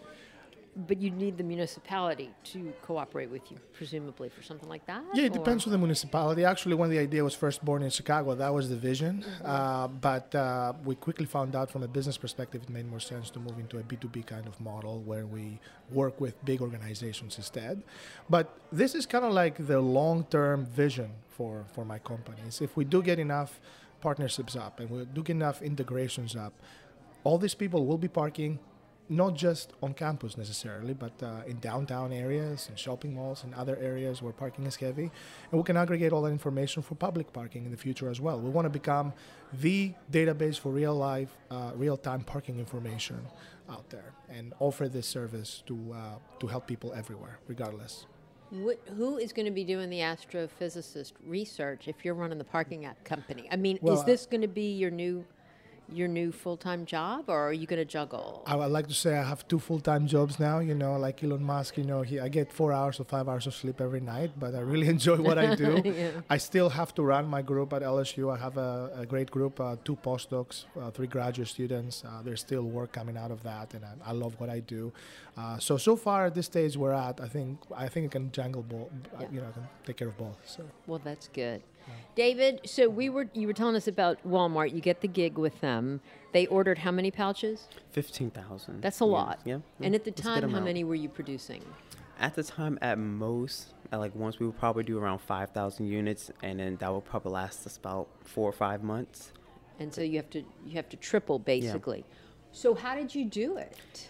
But 0.74 1.02
you 1.02 1.10
need 1.10 1.36
the 1.36 1.44
municipality 1.44 2.30
to 2.44 2.72
cooperate 2.80 3.30
with 3.30 3.50
you, 3.50 3.58
presumably, 3.74 4.30
for 4.30 4.42
something 4.42 4.70
like 4.70 4.86
that. 4.86 5.04
Yeah, 5.12 5.24
it 5.24 5.32
or- 5.32 5.34
depends 5.34 5.66
on 5.66 5.72
the 5.72 5.76
municipality. 5.76 6.46
Actually, 6.46 6.76
when 6.76 6.88
the 6.88 6.98
idea 6.98 7.22
was 7.22 7.34
first 7.34 7.62
born 7.62 7.82
in 7.82 7.90
Chicago, 7.90 8.34
that 8.34 8.54
was 8.54 8.70
the 8.70 8.76
vision. 8.76 9.22
Uh, 9.44 9.88
but 9.88 10.34
uh, 10.34 10.72
we 10.82 10.94
quickly 10.94 11.26
found 11.26 11.54
out 11.54 11.70
from 11.70 11.82
a 11.82 11.88
business 11.88 12.16
perspective, 12.16 12.62
it 12.62 12.70
made 12.70 12.88
more 12.88 13.00
sense 13.00 13.28
to 13.30 13.38
move 13.38 13.58
into 13.58 13.78
a 13.78 13.82
B2B 13.82 14.24
kind 14.26 14.46
of 14.46 14.58
model 14.62 15.00
where 15.00 15.26
we 15.26 15.60
work 15.90 16.18
with 16.22 16.42
big 16.46 16.62
organizations 16.62 17.36
instead. 17.36 17.82
But 18.30 18.56
this 18.70 18.94
is 18.94 19.04
kind 19.04 19.26
of 19.26 19.32
like 19.34 19.66
the 19.66 19.78
long 19.78 20.24
term 20.24 20.64
vision 20.64 21.10
for, 21.28 21.66
for 21.74 21.84
my 21.84 21.98
companies. 21.98 22.62
If 22.62 22.78
we 22.78 22.86
do 22.86 23.02
get 23.02 23.18
enough 23.18 23.60
partnerships 24.00 24.56
up 24.56 24.80
and 24.80 24.88
we 24.88 25.04
do 25.04 25.22
get 25.22 25.36
enough 25.36 25.60
integrations 25.60 26.34
up, 26.34 26.54
all 27.24 27.36
these 27.36 27.54
people 27.54 27.84
will 27.84 27.98
be 27.98 28.08
parking 28.08 28.58
not 29.08 29.34
just 29.34 29.72
on 29.82 29.94
campus 29.94 30.38
necessarily, 30.38 30.94
but 30.94 31.12
uh, 31.22 31.42
in 31.46 31.58
downtown 31.58 32.12
areas 32.12 32.68
and 32.68 32.78
shopping 32.78 33.14
malls 33.14 33.44
and 33.44 33.54
other 33.54 33.76
areas 33.76 34.22
where 34.22 34.32
parking 34.32 34.64
is 34.66 34.76
heavy. 34.76 35.10
And 35.50 35.60
we 35.60 35.62
can 35.62 35.76
aggregate 35.76 36.12
all 36.12 36.22
that 36.22 36.30
information 36.30 36.82
for 36.82 36.94
public 36.94 37.32
parking 37.32 37.64
in 37.64 37.70
the 37.70 37.76
future 37.76 38.08
as 38.08 38.20
well. 38.20 38.40
We 38.40 38.50
want 38.50 38.66
to 38.66 38.70
become 38.70 39.12
the 39.52 39.92
database 40.10 40.58
for 40.58 40.70
real 40.70 40.94
life, 40.94 41.36
uh, 41.50 41.72
real 41.74 41.96
time 41.96 42.22
parking 42.22 42.58
information 42.58 43.20
out 43.68 43.88
there 43.90 44.12
and 44.28 44.54
offer 44.60 44.88
this 44.88 45.06
service 45.06 45.62
to, 45.66 45.94
uh, 45.94 45.98
to 46.40 46.46
help 46.46 46.66
people 46.66 46.92
everywhere, 46.94 47.38
regardless. 47.48 48.06
What, 48.50 48.80
who 48.96 49.16
is 49.16 49.32
going 49.32 49.46
to 49.46 49.52
be 49.52 49.64
doing 49.64 49.88
the 49.88 50.00
astrophysicist 50.00 51.12
research 51.26 51.88
if 51.88 52.04
you're 52.04 52.14
running 52.14 52.36
the 52.36 52.44
parking 52.44 52.84
app 52.84 53.02
company? 53.02 53.48
I 53.50 53.56
mean, 53.56 53.78
Well, 53.80 53.94
is 53.94 54.00
uh, 54.00 54.04
this 54.04 54.26
going 54.26 54.42
to 54.42 54.48
be 54.48 54.72
your 54.72 54.90
new, 54.90 55.24
your 55.94 56.08
new 56.08 56.32
full 56.32 56.56
time 56.56 56.84
job, 56.86 57.24
or 57.28 57.48
are 57.48 57.52
you 57.52 57.66
going 57.66 57.78
to 57.78 57.84
juggle? 57.84 58.42
I 58.46 58.56
would 58.56 58.70
like 58.70 58.88
to 58.88 58.94
say 58.94 59.16
I 59.16 59.22
have 59.22 59.46
two 59.48 59.58
full-time 59.58 60.06
jobs 60.06 60.38
now. 60.38 60.58
You 60.60 60.74
know, 60.74 60.96
like 60.96 61.22
Elon 61.22 61.44
Musk. 61.44 61.78
You 61.78 61.84
know, 61.84 62.02
he, 62.02 62.20
I 62.20 62.28
get 62.28 62.52
four 62.52 62.72
hours 62.72 63.00
or 63.00 63.04
five 63.04 63.28
hours 63.28 63.46
of 63.46 63.54
sleep 63.54 63.80
every 63.80 64.00
night, 64.00 64.32
but 64.38 64.54
I 64.54 64.60
really 64.60 64.88
enjoy 64.96 65.16
what 65.16 65.38
I 65.38 65.54
do. 65.54 66.22
I 66.30 66.38
still 66.38 66.70
have 66.70 66.94
to 66.94 67.02
run 67.02 67.26
my 67.28 67.42
group 67.42 67.72
at 67.72 67.82
LSU. 67.82 68.34
I 68.34 68.38
have 68.38 68.56
a, 68.56 68.90
a 68.96 69.06
great 69.06 69.30
group, 69.30 69.60
uh, 69.60 69.76
two 69.84 69.96
postdocs, 69.96 70.64
uh, 70.80 70.90
three 70.90 71.06
graduate 71.06 71.48
students. 71.48 72.04
Uh, 72.04 72.22
there's 72.22 72.40
still 72.40 72.64
work 72.64 72.92
coming 72.92 73.16
out 73.16 73.30
of 73.30 73.42
that, 73.42 73.74
and 73.74 73.84
I, 73.84 74.10
I 74.10 74.12
love 74.12 74.38
what 74.38 74.50
I 74.50 74.60
do. 74.60 74.92
Uh, 75.36 75.58
so 75.58 75.76
so 75.76 75.96
far 75.96 76.26
at 76.26 76.34
this 76.34 76.46
stage 76.46 76.76
we're 76.76 76.92
at, 76.92 77.20
I 77.20 77.28
think 77.28 77.58
I 77.74 77.88
think 77.88 78.06
I 78.06 78.08
can 78.08 78.30
juggle 78.32 78.62
both. 78.62 78.90
Yeah. 79.20 79.26
You 79.32 79.40
know, 79.40 79.48
I 79.48 79.52
can 79.52 79.68
take 79.86 79.96
care 79.96 80.08
of 80.08 80.18
both. 80.18 80.38
So. 80.44 80.62
Well, 80.86 81.00
that's 81.02 81.28
good. 81.28 81.62
David, 82.14 82.60
so 82.64 82.88
we 82.88 83.08
were 83.08 83.28
you 83.32 83.46
were 83.46 83.52
telling 83.52 83.76
us 83.76 83.88
about 83.88 84.18
Walmart. 84.26 84.74
You 84.74 84.80
get 84.80 85.00
the 85.00 85.08
gig 85.08 85.38
with 85.38 85.60
them. 85.60 86.00
They 86.32 86.46
ordered 86.46 86.78
how 86.78 86.90
many 86.90 87.10
pouches? 87.10 87.68
Fifteen 87.90 88.30
thousand. 88.30 88.82
That's 88.82 89.00
a 89.00 89.04
lot. 89.04 89.40
Yeah. 89.44 89.58
And 89.80 89.94
at 89.94 90.04
the 90.04 90.10
time, 90.10 90.50
how 90.50 90.60
many 90.60 90.84
were 90.84 90.94
you 90.94 91.08
producing? 91.08 91.62
At 92.20 92.34
the 92.34 92.42
time, 92.42 92.78
at 92.82 92.98
most, 92.98 93.72
at 93.90 93.98
like 93.98 94.14
once 94.14 94.38
we 94.38 94.46
would 94.46 94.58
probably 94.58 94.84
do 94.84 94.98
around 94.98 95.20
five 95.20 95.50
thousand 95.50 95.86
units, 95.86 96.30
and 96.42 96.60
then 96.60 96.76
that 96.76 96.92
would 96.92 97.04
probably 97.04 97.32
last 97.32 97.66
us 97.66 97.76
about 97.76 98.08
four 98.24 98.48
or 98.48 98.52
five 98.52 98.82
months. 98.82 99.32
And 99.78 99.92
so 99.92 100.02
you 100.02 100.16
have 100.16 100.30
to 100.30 100.44
you 100.66 100.74
have 100.74 100.88
to 100.90 100.96
triple 100.96 101.38
basically. 101.38 101.98
Yeah. 101.98 102.16
So 102.52 102.74
how 102.74 102.94
did 102.94 103.14
you 103.14 103.24
do 103.24 103.56
it? 103.56 104.08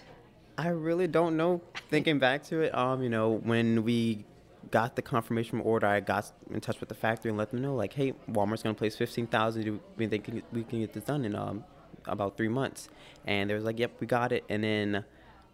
I 0.59 0.69
really 0.69 1.07
don't 1.07 1.37
know. 1.37 1.63
Thinking 1.89 2.19
back 2.19 2.43
to 2.45 2.61
it, 2.61 2.75
um, 2.75 3.03
you 3.03 3.09
know, 3.09 3.31
when 3.31 3.85
we 3.85 4.25
got 4.73 4.97
the 4.97 5.03
confirmation 5.03 5.61
order, 5.61 5.87
I 5.87 6.01
got 6.01 6.33
in 6.51 6.61
touch 6.61 6.81
with 6.81 6.89
the 6.89 6.97
factory 6.97 7.29
and 7.29 7.39
let 7.39 7.51
them 7.51 7.61
know, 7.63 7.77
like, 7.77 7.93
hey, 7.93 8.15
Walmart's 8.29 8.65
gonna 8.65 8.75
place 8.75 8.97
fifteen 8.97 9.29
thousand. 9.29 9.63
Do 9.69 9.81
we 9.97 10.09
think 10.09 10.23
we 10.53 10.65
can 10.65 10.81
get 10.81 10.93
this 10.93 11.05
done 11.05 11.25
in 11.25 11.35
um 11.37 11.65
about 12.07 12.37
three 12.37 12.49
months? 12.49 12.89
And 13.25 13.49
they 13.49 13.55
was 13.55 13.65
like, 13.65 13.79
yep, 13.79 13.93
we 14.01 14.07
got 14.09 14.33
it. 14.33 14.43
And 14.49 14.65
then 14.65 15.05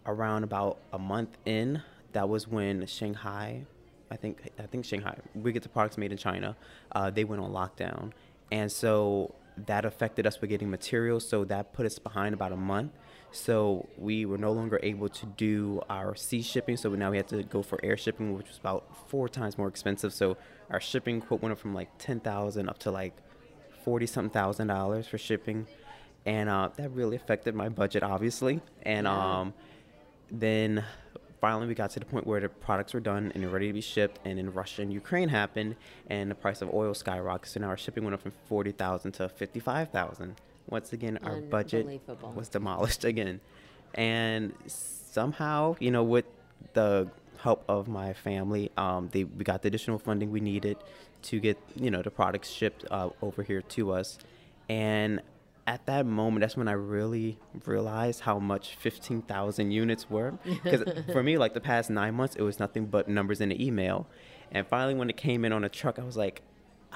around 0.05 0.43
about 0.43 0.79
a 0.91 0.97
month 0.97 1.37
in, 1.45 1.83
that 2.13 2.27
was 2.27 2.47
when 2.47 2.85
Shanghai, 2.87 3.47
I 4.09 4.15
think 4.15 4.35
I 4.57 4.65
think 4.71 4.85
Shanghai, 4.85 5.15
we 5.35 5.51
get 5.51 5.63
the 5.63 5.69
products 5.69 5.97
made 5.97 6.11
in 6.11 6.17
China. 6.17 6.55
Uh, 6.91 7.11
they 7.11 7.25
went 7.25 7.41
on 7.45 7.51
lockdown, 7.51 8.11
and 8.51 8.71
so 8.71 9.35
that 9.67 9.83
affected 9.85 10.25
us 10.25 10.39
with 10.41 10.49
getting 10.49 10.69
materials. 10.69 11.27
So 11.27 11.43
that 11.45 11.73
put 11.73 11.85
us 11.85 11.99
behind 11.99 12.33
about 12.33 12.51
a 12.53 12.61
month. 12.73 12.93
So 13.31 13.87
we 13.97 14.25
were 14.25 14.37
no 14.37 14.51
longer 14.51 14.79
able 14.81 15.09
to 15.09 15.25
do 15.25 15.81
our 15.89 16.15
sea 16.15 16.41
shipping. 16.41 16.77
So 16.77 16.89
now 16.89 17.11
we 17.11 17.17
had 17.17 17.27
to 17.29 17.43
go 17.43 17.61
for 17.61 17.79
air 17.83 17.97
shipping, 17.97 18.35
which 18.35 18.47
was 18.47 18.57
about 18.57 18.85
four 19.07 19.29
times 19.29 19.57
more 19.57 19.67
expensive. 19.67 20.13
So 20.13 20.37
our 20.69 20.79
shipping 20.79 21.21
quote 21.21 21.41
went 21.41 21.53
up 21.53 21.59
from 21.59 21.73
like 21.73 21.89
ten 21.97 22.19
thousand 22.19 22.69
up 22.69 22.79
to 22.79 22.91
like 22.91 23.15
forty 23.83 24.05
something 24.05 24.31
thousand 24.31 24.67
dollars 24.67 25.07
for 25.07 25.17
shipping, 25.17 25.67
and 26.25 26.49
uh, 26.49 26.69
that 26.75 26.89
really 26.91 27.15
affected 27.15 27.53
my 27.55 27.69
budget, 27.69 28.03
obviously. 28.03 28.61
And 28.83 29.07
um, 29.07 29.53
then 30.31 30.83
finally 31.39 31.67
we 31.67 31.73
got 31.73 31.91
to 31.91 31.99
the 31.99 32.05
point 32.05 32.27
where 32.27 32.39
the 32.39 32.49
products 32.49 32.93
were 32.93 32.99
done 32.99 33.31
and 33.33 33.51
ready 33.51 33.67
to 33.67 33.73
be 33.73 33.81
shipped 33.81 34.19
and 34.25 34.37
then 34.37 34.51
russia 34.53 34.81
and 34.81 34.91
ukraine 34.91 35.29
happened 35.29 35.73
and 36.07 36.29
the 36.29 36.35
price 36.35 36.61
of 36.61 36.73
oil 36.73 36.93
skyrocketed 36.93 37.45
so 37.47 37.59
now 37.61 37.67
our 37.67 37.77
shipping 37.77 38.03
went 38.03 38.13
up 38.13 38.21
from 38.21 38.33
40000 38.49 39.13
to 39.13 39.29
55000 39.29 40.35
once 40.69 40.93
again 40.93 41.19
our 41.23 41.41
budget 41.41 42.01
was 42.35 42.49
demolished 42.49 43.03
again. 43.11 43.41
And 43.93 44.53
somehow 44.67 45.75
you 45.79 45.91
know 45.91 46.03
with 46.03 46.25
the 46.73 47.09
help 47.37 47.63
of 47.69 47.87
my 47.87 48.13
family 48.13 48.69
um, 48.77 49.09
they, 49.11 49.23
we 49.23 49.43
got 49.43 49.61
the 49.61 49.67
additional 49.67 49.97
funding 49.97 50.29
we 50.29 50.41
needed 50.41 50.77
to 51.21 51.39
get 51.39 51.57
you 51.75 51.89
know 51.89 52.01
the 52.01 52.11
products 52.11 52.49
shipped 52.49 52.85
uh, 52.91 53.09
over 53.21 53.43
here 53.43 53.61
to 53.61 53.91
us. 53.91 54.17
And 54.67 55.21
at 55.67 55.85
that 55.85 56.03
moment 56.03 56.41
that's 56.41 56.57
when 56.57 56.67
i 56.67 56.71
really 56.71 57.37
realized 57.65 58.21
how 58.21 58.39
much 58.39 58.75
15000 58.75 59.71
units 59.71 60.09
were. 60.09 60.33
Because 60.63 60.83
for 61.11 61.23
me 61.23 61.37
like 61.37 61.53
the 61.53 61.61
past 61.61 61.89
nine 61.89 62.15
months 62.15 62.35
it 62.35 62.41
was 62.41 62.59
nothing 62.59 62.85
but 62.87 63.07
numbers 63.07 63.41
in 63.41 63.49
the 63.49 63.65
email. 63.65 64.07
And 64.51 64.67
finally 64.67 64.95
when 64.95 65.09
it 65.09 65.17
came 65.17 65.45
in 65.45 65.51
on 65.53 65.63
a 65.63 65.69
truck 65.69 65.99
i 65.99 66.03
was 66.03 66.17
like 66.17 66.41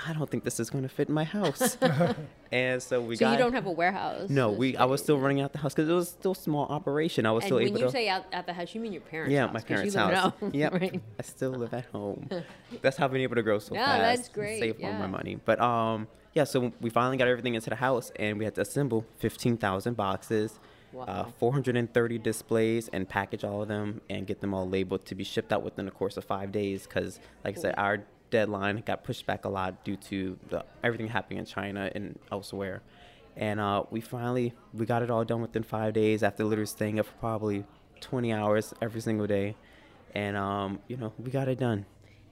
i 0.08 0.13
don't 0.13 0.29
think 0.29 0.43
this 0.43 0.60
is 0.60 0.69
going 0.69 0.84
to 0.84 0.89
fit 0.89 1.08
in 1.08 1.13
my 1.13 1.23
house 1.23 1.77
and 2.51 2.82
so 2.82 3.01
we 3.01 3.15
So 3.15 3.25
got 3.25 3.32
you 3.34 3.38
don't 3.38 3.53
have 3.53 3.65
a 3.65 3.71
warehouse. 3.71 4.29
no, 4.29 4.51
we. 4.51 4.75
I 4.77 4.86
was 4.86 5.01
still 5.01 5.17
running 5.19 5.41
out 5.41 5.53
the 5.53 5.60
house 5.60 5.73
because 5.73 5.89
it 5.89 5.93
was 5.93 6.10
still 6.10 6.34
small 6.36 6.65
operation. 6.67 7.25
I 7.25 7.32
was 7.32 7.43
And 7.43 7.47
still 7.49 7.60
able 7.60 7.69
to. 7.69 7.73
when 7.73 7.84
you 7.88 7.91
say 7.91 8.10
out 8.10 8.25
at 8.32 8.45
the 8.45 8.53
house, 8.53 8.73
you 8.75 8.82
mean 8.82 8.93
your 8.93 9.01
parents' 9.01 9.34
yeah, 9.34 9.45
house? 9.47 9.53
my 9.53 9.60
'cause 9.62 9.69
you 9.69 9.75
parents' 9.91 9.95
live 9.95 10.13
house. 10.13 10.34
home, 10.39 10.51
Yep, 10.53 10.73
right? 10.73 11.01
I 11.19 11.21
still 11.23 11.51
live 11.51 11.73
at 11.73 11.86
home. 11.86 12.29
That's 12.84 12.97
how 12.97 13.06
I've 13.06 13.12
been 13.12 13.21
able 13.21 13.36
to 13.36 13.41
grow 13.43 13.58
so 13.60 13.73
Yeah, 13.73 13.86
fast. 13.86 14.17
that's 14.17 14.29
great, 14.29 14.60
Save 14.60 14.84
all 14.84 14.93
my 14.93 15.08
money, 15.08 15.39
but 15.43 15.60
um, 15.60 16.08
yeah. 16.34 16.43
So 16.43 16.71
we 16.82 16.89
finally 16.91 17.17
got 17.17 17.27
everything 17.27 17.56
into 17.56 17.69
the 17.71 17.75
house, 17.77 18.12
and 18.17 18.38
we 18.38 18.45
had 18.45 18.53
to 18.56 18.62
assemble 18.62 19.06
fifteen 19.17 19.58
thousand 19.58 19.95
boxes. 19.97 20.60
Uh, 20.95 21.23
430 21.39 22.19
displays 22.19 22.88
and 22.93 23.10
package 23.10 23.43
all 23.43 23.63
of 23.63 23.67
them 23.67 23.99
and 24.12 24.27
get 24.27 24.41
them 24.41 24.53
all 24.53 24.69
labeled 24.69 25.03
to 25.08 25.15
be 25.15 25.23
shipped 25.23 25.51
out 25.51 25.63
within 25.63 25.86
the 25.86 25.91
course 25.91 26.17
of 26.17 26.23
five 26.23 26.51
days 26.51 26.84
because 26.84 27.19
like 27.43 27.58
i 27.58 27.60
said 27.60 27.73
our 27.79 28.03
deadline 28.38 28.82
got 28.86 29.04
pushed 29.04 29.26
back 29.28 29.46
a 29.46 29.50
lot 29.50 29.84
due 29.86 29.96
to 29.96 30.38
the, 30.50 30.65
everything 30.84 31.08
happening 31.08 31.38
in 31.39 31.46
china 31.46 31.91
and 31.96 32.17
elsewhere. 32.32 32.82
And 33.38 33.60
uh, 33.60 33.84
we 33.91 34.02
finally 34.02 34.54
we 34.74 34.86
got 34.86 35.02
it 35.04 35.10
all 35.12 35.24
done 35.24 35.41
within 35.41 35.63
five 35.63 35.93
days 35.93 36.24
after 36.24 36.43
literally 36.43 36.65
staying 36.65 37.00
up 37.00 37.06
for 37.06 37.13
probably 37.28 37.63
20 38.02 38.34
hours 38.34 38.74
every 38.82 39.02
single 39.02 39.28
day. 39.28 39.56
And 40.15 40.36
um, 40.36 40.80
you 40.88 40.98
know 40.98 41.13
we 41.24 41.30
got 41.32 41.48
it 41.48 41.60
done. 41.60 41.86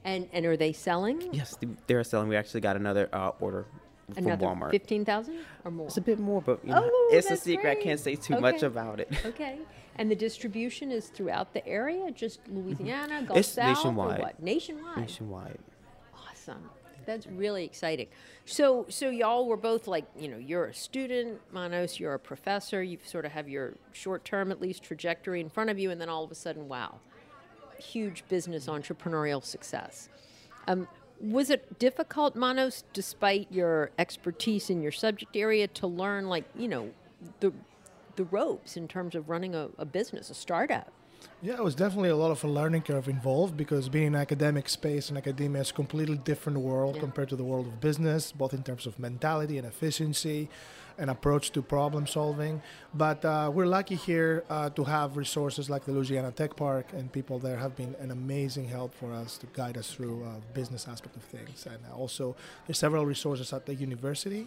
And 0.03 0.27
and 0.33 0.43
are 0.45 0.57
they 0.57 0.73
selling? 0.73 1.17
yes 1.39 1.55
they're 1.87 2.03
selling. 2.03 2.27
We 2.29 2.35
actually 2.35 2.61
got 2.61 2.75
another 2.75 3.07
uh, 3.13 3.31
order 3.39 3.65
from 4.13 4.25
Another 4.25 4.45
walmart. 4.47 4.71
fifteen 4.71 5.05
thousand 5.05 5.37
or 5.63 5.71
more. 5.71 5.87
it's 5.87 5.97
a 5.97 6.01
bit 6.01 6.19
more 6.19 6.41
but 6.41 6.59
you 6.65 6.71
know, 6.71 6.83
Oh, 6.83 7.09
it's 7.17 7.29
a 7.31 7.37
secret. 7.37 7.69
I 7.77 7.81
can't 7.85 7.99
say 7.99 8.15
too 8.15 8.39
much 8.47 8.61
about 8.63 8.99
it. 8.99 9.09
Okay. 9.31 9.55
And 9.97 10.09
the 10.09 10.15
distribution 10.15 10.89
is 10.89 11.07
throughout 11.15 11.53
the 11.53 11.63
area, 11.67 12.09
just 12.11 12.39
Louisiana, 12.47 13.23
Gulf 13.27 13.37
It's 13.39 13.49
South, 13.49 13.67
nationwide. 13.75 14.33
Nationwide. 14.39 14.97
nationwide 14.97 15.59
Awesome. 16.41 16.69
That's 17.05 17.27
really 17.27 17.65
exciting. 17.65 18.07
So, 18.45 18.85
so 18.89 19.09
y'all 19.09 19.47
were 19.47 19.57
both 19.57 19.87
like, 19.87 20.05
you 20.17 20.27
know, 20.27 20.37
you're 20.37 20.65
a 20.65 20.73
student, 20.73 21.39
Manos, 21.51 21.99
you're 21.99 22.13
a 22.13 22.19
professor. 22.19 22.83
You 22.83 22.97
sort 23.03 23.25
of 23.25 23.31
have 23.31 23.49
your 23.49 23.73
short-term, 23.91 24.51
at 24.51 24.61
least, 24.61 24.83
trajectory 24.83 25.41
in 25.41 25.49
front 25.49 25.69
of 25.69 25.79
you, 25.79 25.91
and 25.91 25.99
then 25.99 26.09
all 26.09 26.23
of 26.23 26.31
a 26.31 26.35
sudden, 26.35 26.67
wow, 26.67 26.99
huge 27.77 28.23
business 28.29 28.67
entrepreneurial 28.67 29.43
success. 29.43 30.09
Um, 30.67 30.87
Was 31.19 31.49
it 31.49 31.79
difficult, 31.79 32.35
Manos, 32.35 32.83
despite 32.93 33.51
your 33.51 33.91
expertise 33.99 34.69
in 34.69 34.81
your 34.81 34.91
subject 34.91 35.35
area, 35.35 35.67
to 35.67 35.87
learn, 35.87 36.29
like, 36.29 36.45
you 36.55 36.67
know, 36.67 36.91
the, 37.39 37.51
the 38.15 38.25
ropes 38.25 38.77
in 38.77 38.87
terms 38.87 39.15
of 39.15 39.29
running 39.29 39.53
a, 39.55 39.69
a 39.77 39.85
business, 39.85 40.29
a 40.29 40.33
startup? 40.33 40.91
Yeah, 41.43 41.53
it 41.55 41.63
was 41.63 41.73
definitely 41.73 42.09
a 42.09 42.15
lot 42.15 42.29
of 42.29 42.43
a 42.43 42.47
learning 42.47 42.83
curve 42.83 43.07
involved 43.07 43.57
because 43.57 43.89
being 43.89 44.07
in 44.07 44.15
academic 44.15 44.69
space 44.69 45.09
and 45.09 45.17
academia 45.17 45.61
is 45.61 45.71
a 45.71 45.73
completely 45.73 46.17
different 46.17 46.59
world 46.59 46.95
Yeah. 46.95 47.01
compared 47.01 47.29
to 47.29 47.35
the 47.35 47.43
world 47.43 47.65
of 47.65 47.81
business, 47.81 48.31
both 48.31 48.53
in 48.53 48.61
terms 48.61 48.85
of 48.85 48.99
mentality 48.99 49.57
and 49.57 49.65
efficiency 49.65 50.49
and 50.97 51.09
approach 51.09 51.49
to 51.51 51.61
problem 51.63 52.05
solving. 52.05 52.61
But 52.93 53.25
uh, 53.25 53.49
we're 53.51 53.65
lucky 53.65 53.95
here 53.95 54.43
uh, 54.51 54.69
to 54.71 54.83
have 54.83 55.17
resources 55.17 55.67
like 55.67 55.85
the 55.85 55.93
Louisiana 55.93 56.31
Tech 56.31 56.55
Park, 56.55 56.87
and 56.93 57.11
people 57.11 57.39
there 57.39 57.57
have 57.57 57.75
been 57.75 57.95
an 57.99 58.11
amazing 58.11 58.65
help 58.65 58.93
for 58.93 59.11
us 59.11 59.37
to 59.39 59.47
guide 59.53 59.77
us 59.77 59.89
through 59.89 60.23
uh, 60.23 60.27
business 60.53 60.87
aspect 60.87 61.15
of 61.15 61.23
things. 61.23 61.65
And 61.65 61.79
also, 61.95 62.35
there's 62.67 62.77
several 62.77 63.05
resources 63.05 63.51
at 63.53 63.65
the 63.65 63.73
university 63.73 64.45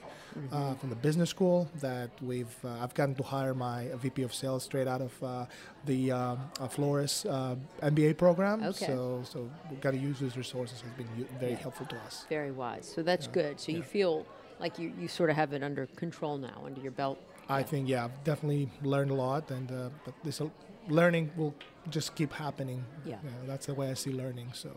uh, 0.52 0.74
from 0.74 0.90
the 0.90 0.96
business 0.96 1.30
school 1.30 1.66
that 1.80 2.10
we've. 2.22 2.54
Uh, 2.64 2.82
I've 2.82 2.94
gotten 2.94 3.16
to 3.16 3.24
hire 3.24 3.54
my 3.54 3.88
VP 3.96 4.22
of 4.22 4.32
sales 4.32 4.62
straight 4.62 4.86
out 4.86 5.00
of 5.00 5.22
uh, 5.24 5.46
the 5.86 6.12
um, 6.12 6.38
Flores 6.84 7.24
uh, 7.26 7.56
MBA 7.82 8.16
program. 8.18 8.62
Okay. 8.62 8.86
So, 8.86 9.22
so 9.32 9.50
we've 9.70 9.80
got 9.80 9.92
to 9.92 9.96
use 10.08 10.20
those 10.20 10.36
resources. 10.36 10.80
Has 10.82 10.90
been 10.92 11.08
very 11.40 11.52
Yeah. 11.52 11.58
helpable 11.64 11.88
to 11.88 11.96
us. 12.06 12.26
Very 12.28 12.50
wise. 12.52 12.86
So 12.94 13.02
that's 13.02 13.26
Yeah. 13.26 13.32
good. 13.40 13.60
So 13.60 13.72
you 13.72 13.82
feel 13.82 14.26
like 14.60 14.78
you, 14.78 14.92
you 15.00 15.08
sort 15.08 15.30
of 15.30 15.36
have 15.36 15.52
it 15.56 15.62
under 15.62 15.86
control 16.02 16.36
now, 16.38 16.58
under 16.68 16.80
your 16.80 16.92
belt. 16.92 17.18
I 17.48 17.62
think 17.62 17.88
yeah, 17.88 18.04
I've 18.06 18.24
definitely 18.24 18.68
learned 18.82 19.10
a 19.10 19.14
lot, 19.26 19.50
and 19.50 19.70
uh, 19.70 19.76
but 20.04 20.14
this 20.24 20.40
learning 20.88 21.30
will 21.36 21.54
just 21.90 22.14
keep 22.14 22.32
happening. 22.32 22.80
Yeah. 23.04 23.18
that's 23.46 23.66
the 23.66 23.74
way 23.74 23.90
I 23.90 23.94
see 23.94 24.12
learning. 24.12 24.48
So 24.54 24.70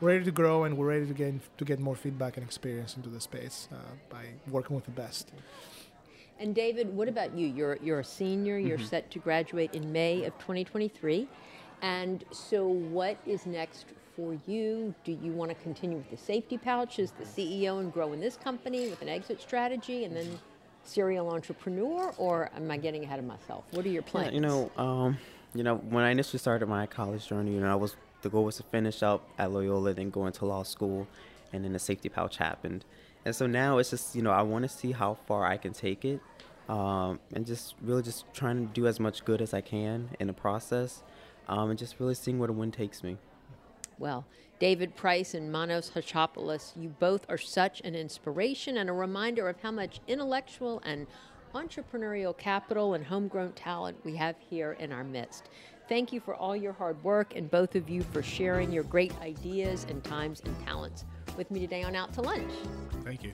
we're 0.00 0.08
ready 0.14 0.24
to 0.24 0.30
grow, 0.42 0.64
and 0.64 0.76
we're 0.78 0.90
ready 0.96 1.06
to 1.06 1.14
get 1.22 1.34
to 1.58 1.64
get 1.64 1.78
more 1.80 1.96
feedback 1.96 2.36
and 2.36 2.44
experience 2.46 2.96
into 2.98 3.10
the 3.16 3.20
space 3.20 3.68
uh, 3.72 3.76
by 4.14 4.24
working 4.56 4.74
with 4.76 4.84
the 4.84 4.96
best. 5.04 5.32
And 6.40 6.54
David, 6.54 6.94
what 6.94 7.08
about 7.08 7.36
you? 7.36 7.46
You're 7.46 7.78
you're 7.82 8.00
a 8.00 8.04
senior. 8.04 8.58
You're 8.58 8.76
Mm-hmm. 8.78 8.86
set 8.86 9.10
to 9.12 9.18
graduate 9.18 9.72
in 9.74 9.92
May 9.92 10.24
of 10.24 10.36
2023, 10.38 11.28
and 11.82 12.24
so 12.32 12.66
what 12.66 13.16
is 13.26 13.46
next 13.46 13.86
for 14.16 14.36
you? 14.46 14.94
Do 15.04 15.12
you 15.12 15.32
want 15.32 15.50
to 15.50 15.54
continue 15.56 15.96
with 15.96 16.10
the 16.10 16.16
safety 16.16 16.58
pouch 16.58 16.98
as 16.98 17.12
the 17.12 17.24
CEO 17.24 17.80
and 17.80 17.92
grow 17.92 18.12
in 18.12 18.20
this 18.20 18.36
company 18.36 18.88
with 18.88 19.00
an 19.02 19.08
exit 19.08 19.40
strategy, 19.40 20.04
and 20.04 20.14
then 20.16 20.38
serial 20.82 21.30
entrepreneur, 21.30 22.12
or 22.18 22.50
am 22.56 22.70
I 22.70 22.76
getting 22.78 23.04
ahead 23.04 23.18
of 23.20 23.24
myself? 23.24 23.64
What 23.70 23.84
are 23.86 23.88
your 23.88 24.02
Yeah, 24.02 24.10
plans? 24.10 24.34
you 24.34 24.40
know, 24.40 24.70
um, 24.76 25.18
you 25.54 25.62
know, 25.62 25.76
when 25.76 26.04
I 26.04 26.10
initially 26.10 26.38
started 26.40 26.68
my 26.68 26.86
college 26.86 27.26
journey, 27.28 27.52
you 27.54 27.60
know, 27.60 27.70
I 27.70 27.76
was 27.76 27.96
the 28.22 28.30
goal 28.30 28.44
was 28.44 28.56
to 28.56 28.62
finish 28.64 29.02
up 29.02 29.28
at 29.38 29.52
Loyola, 29.52 29.94
then 29.94 30.10
go 30.10 30.26
into 30.26 30.46
law 30.46 30.62
school, 30.64 31.06
and 31.52 31.64
then 31.64 31.72
the 31.72 31.78
safety 31.78 32.08
pouch 32.08 32.38
happened, 32.38 32.84
and 33.24 33.34
so 33.34 33.46
now 33.46 33.78
it's 33.78 33.90
just 33.90 34.14
you 34.14 34.22
know 34.22 34.30
I 34.30 34.42
want 34.42 34.64
to 34.64 34.68
see 34.68 34.92
how 34.92 35.14
far 35.26 35.46
I 35.46 35.56
can 35.56 35.72
take 35.72 36.04
it, 36.04 36.20
um, 36.68 37.20
and 37.32 37.46
just 37.46 37.74
really 37.82 38.02
just 38.02 38.24
trying 38.34 38.66
to 38.66 38.72
do 38.72 38.86
as 38.86 39.00
much 39.00 39.24
good 39.24 39.40
as 39.40 39.54
I 39.54 39.60
can 39.60 40.10
in 40.20 40.26
the 40.26 40.32
process, 40.32 41.02
um, 41.48 41.70
and 41.70 41.78
just 41.78 41.98
really 41.98 42.14
seeing 42.14 42.38
where 42.38 42.48
the 42.48 42.52
wind 42.52 42.72
takes 42.72 43.02
me. 43.02 43.16
Well, 43.98 44.24
David 44.58 44.96
Price 44.96 45.34
and 45.34 45.50
Manos 45.50 45.90
Chatzopoulos, 45.90 46.72
you 46.80 46.88
both 46.98 47.26
are 47.28 47.38
such 47.38 47.80
an 47.82 47.94
inspiration 47.94 48.78
and 48.78 48.90
a 48.90 48.92
reminder 48.92 49.48
of 49.48 49.60
how 49.60 49.70
much 49.70 50.00
intellectual 50.08 50.82
and 50.84 51.06
entrepreneurial 51.54 52.36
capital 52.36 52.94
and 52.94 53.04
homegrown 53.04 53.52
talent 53.52 53.96
we 54.04 54.16
have 54.16 54.34
here 54.50 54.72
in 54.80 54.92
our 54.92 55.04
midst. 55.04 55.48
Thank 55.88 56.12
you 56.12 56.20
for 56.20 56.34
all 56.34 56.56
your 56.56 56.72
hard 56.72 57.02
work 57.04 57.36
and 57.36 57.50
both 57.50 57.76
of 57.76 57.88
you 57.88 58.02
for 58.02 58.22
sharing 58.22 58.72
your 58.72 58.84
great 58.84 59.12
ideas 59.20 59.86
and 59.88 60.02
times 60.02 60.42
and 60.44 60.66
talents 60.66 61.04
with 61.36 61.50
me 61.50 61.60
today 61.60 61.82
on 61.82 61.94
Out 61.94 62.12
to 62.14 62.22
Lunch. 62.22 62.52
Thank 63.04 63.22
you. 63.22 63.32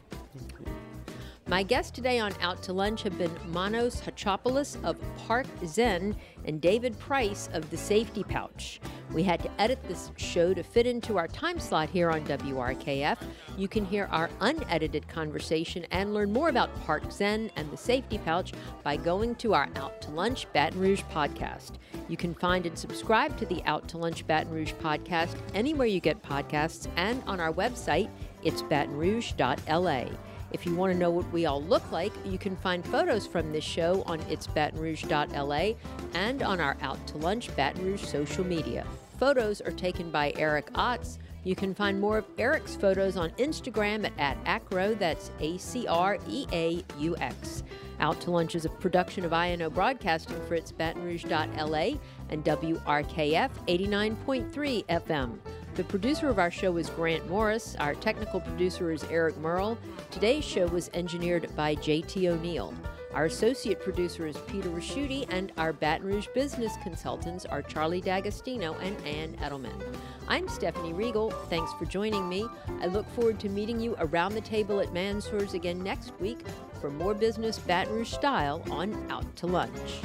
My 1.46 1.62
guests 1.62 1.90
today 1.90 2.20
on 2.20 2.32
Out 2.40 2.62
to 2.64 2.72
Lunch 2.72 3.02
have 3.02 3.18
been 3.18 3.30
Manos 3.48 4.00
Chatzopoulos 4.00 4.82
of 4.84 4.96
Park 5.16 5.46
Zen 5.66 6.16
and 6.44 6.60
David 6.60 6.98
Price 6.98 7.48
of 7.52 7.68
The 7.70 7.76
Safety 7.76 8.22
Pouch. 8.22 8.80
We 9.12 9.24
had 9.24 9.40
to 9.40 9.50
edit 9.60 9.82
this 9.88 10.12
show 10.16 10.54
to 10.54 10.62
fit 10.62 10.86
into 10.86 11.18
our 11.18 11.26
time 11.26 11.58
slot 11.58 11.88
here 11.90 12.10
on 12.10 12.24
WRKF. 12.26 13.18
You 13.58 13.66
can 13.66 13.84
hear 13.84 14.08
our 14.12 14.30
unedited 14.40 15.08
conversation 15.08 15.84
and 15.90 16.14
learn 16.14 16.32
more 16.32 16.48
about 16.48 16.74
Park 16.84 17.10
Zen 17.10 17.50
and 17.56 17.70
The 17.72 17.76
Safety 17.76 18.18
Pouch 18.18 18.52
by 18.84 18.96
going 18.96 19.34
to 19.36 19.54
our 19.54 19.68
Out 19.76 20.00
to 20.02 20.10
Lunch 20.10 20.46
Baton 20.52 20.78
Rouge 20.78 21.02
podcast. 21.12 21.72
You 22.08 22.16
can 22.16 22.34
find 22.34 22.66
and 22.66 22.78
subscribe 22.78 23.36
to 23.38 23.46
the 23.46 23.62
Out 23.64 23.88
to 23.88 23.98
Lunch 23.98 24.26
Baton 24.26 24.52
Rouge 24.52 24.72
podcast 24.74 25.36
anywhere 25.54 25.88
you 25.88 26.00
get 26.00 26.22
podcasts 26.22 26.86
and 26.96 27.22
on 27.26 27.40
our 27.40 27.52
website, 27.52 28.08
it's 28.44 28.62
batonrouge.la. 28.62 30.04
If 30.52 30.66
you 30.66 30.74
want 30.74 30.92
to 30.92 30.98
know 30.98 31.10
what 31.10 31.30
we 31.32 31.46
all 31.46 31.62
look 31.62 31.90
like, 31.92 32.12
you 32.24 32.38
can 32.38 32.56
find 32.56 32.84
photos 32.84 33.26
from 33.26 33.52
this 33.52 33.64
show 33.64 34.02
on 34.06 34.18
itsbatonrouge.la 34.22 35.74
and 36.14 36.42
on 36.42 36.60
our 36.60 36.76
Out 36.80 37.04
to 37.08 37.18
Lunch 37.18 37.54
Baton 37.56 37.84
Rouge 37.84 38.02
social 38.02 38.44
media. 38.44 38.86
Photos 39.20 39.60
are 39.60 39.70
taken 39.70 40.10
by 40.10 40.32
Eric 40.36 40.72
Otts. 40.72 41.18
You 41.44 41.54
can 41.54 41.74
find 41.74 42.00
more 42.00 42.16
of 42.16 42.24
Eric's 42.38 42.74
photos 42.74 43.18
on 43.18 43.28
Instagram 43.32 44.06
at, 44.06 44.12
at 44.18 44.38
Acro, 44.46 44.94
that's 44.94 45.30
A 45.40 45.58
C 45.58 45.86
R 45.86 46.16
E 46.26 46.46
A 46.52 46.82
U 46.98 47.14
X. 47.18 47.62
Out 48.00 48.18
to 48.22 48.30
Lunch 48.30 48.54
is 48.54 48.64
a 48.64 48.70
production 48.70 49.26
of 49.26 49.34
INO 49.34 49.68
Broadcasting 49.68 50.40
for 50.46 50.54
its 50.54 50.72
batonrouge.la 50.72 51.98
and 52.30 52.42
WRKF 52.42 53.50
89.3 53.68 54.86
FM. 54.86 55.38
The 55.74 55.84
producer 55.84 56.30
of 56.30 56.38
our 56.38 56.50
show 56.50 56.78
is 56.78 56.88
Grant 56.88 57.28
Morris. 57.28 57.76
Our 57.78 57.94
technical 57.96 58.40
producer 58.40 58.90
is 58.90 59.04
Eric 59.04 59.36
Merle. 59.36 59.76
Today's 60.10 60.44
show 60.44 60.66
was 60.68 60.90
engineered 60.94 61.54
by 61.54 61.76
JT 61.76 62.26
O'Neill. 62.26 62.72
Our 63.12 63.24
associate 63.24 63.80
producer 63.80 64.24
is 64.28 64.36
Peter 64.46 64.68
Ricchiuti, 64.68 65.26
and 65.30 65.50
our 65.58 65.72
Baton 65.72 66.06
Rouge 66.06 66.28
business 66.32 66.72
consultants 66.84 67.44
are 67.44 67.60
Charlie 67.60 68.00
D'Agostino 68.00 68.74
and 68.74 68.96
Ann 69.04 69.36
Edelman. 69.38 69.96
I'm 70.28 70.48
Stephanie 70.48 70.92
Riegel. 70.92 71.30
Thanks 71.48 71.72
for 71.72 71.86
joining 71.86 72.28
me. 72.28 72.46
I 72.80 72.86
look 72.86 73.08
forward 73.10 73.40
to 73.40 73.48
meeting 73.48 73.80
you 73.80 73.96
around 73.98 74.34
the 74.34 74.40
table 74.40 74.78
at 74.78 74.92
Mansur's 74.92 75.54
again 75.54 75.82
next 75.82 76.12
week 76.20 76.46
for 76.80 76.88
more 76.88 77.14
business 77.14 77.58
Baton 77.58 77.92
Rouge 77.94 78.12
style 78.12 78.62
on 78.70 79.10
Out 79.10 79.34
to 79.36 79.48
Lunch. 79.48 80.02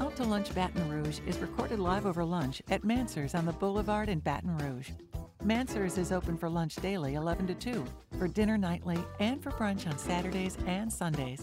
Out 0.00 0.16
to 0.16 0.24
Lunch 0.24 0.54
Baton 0.54 0.88
Rouge 0.88 1.20
is 1.26 1.36
recorded 1.40 1.78
live 1.78 2.06
over 2.06 2.24
lunch 2.24 2.62
at 2.70 2.82
Mansurs 2.82 3.34
on 3.34 3.44
the 3.44 3.52
Boulevard 3.52 4.08
in 4.08 4.20
Baton 4.20 4.56
Rouge. 4.56 4.90
Mansurs 5.44 5.98
is 5.98 6.12
open 6.12 6.38
for 6.38 6.48
lunch 6.48 6.76
daily 6.76 7.14
11 7.14 7.46
to 7.48 7.54
2, 7.54 7.84
for 8.18 8.26
dinner 8.26 8.56
nightly, 8.56 8.98
and 9.20 9.42
for 9.42 9.50
brunch 9.50 9.86
on 9.86 9.98
Saturdays 9.98 10.56
and 10.66 10.90
Sundays. 10.90 11.42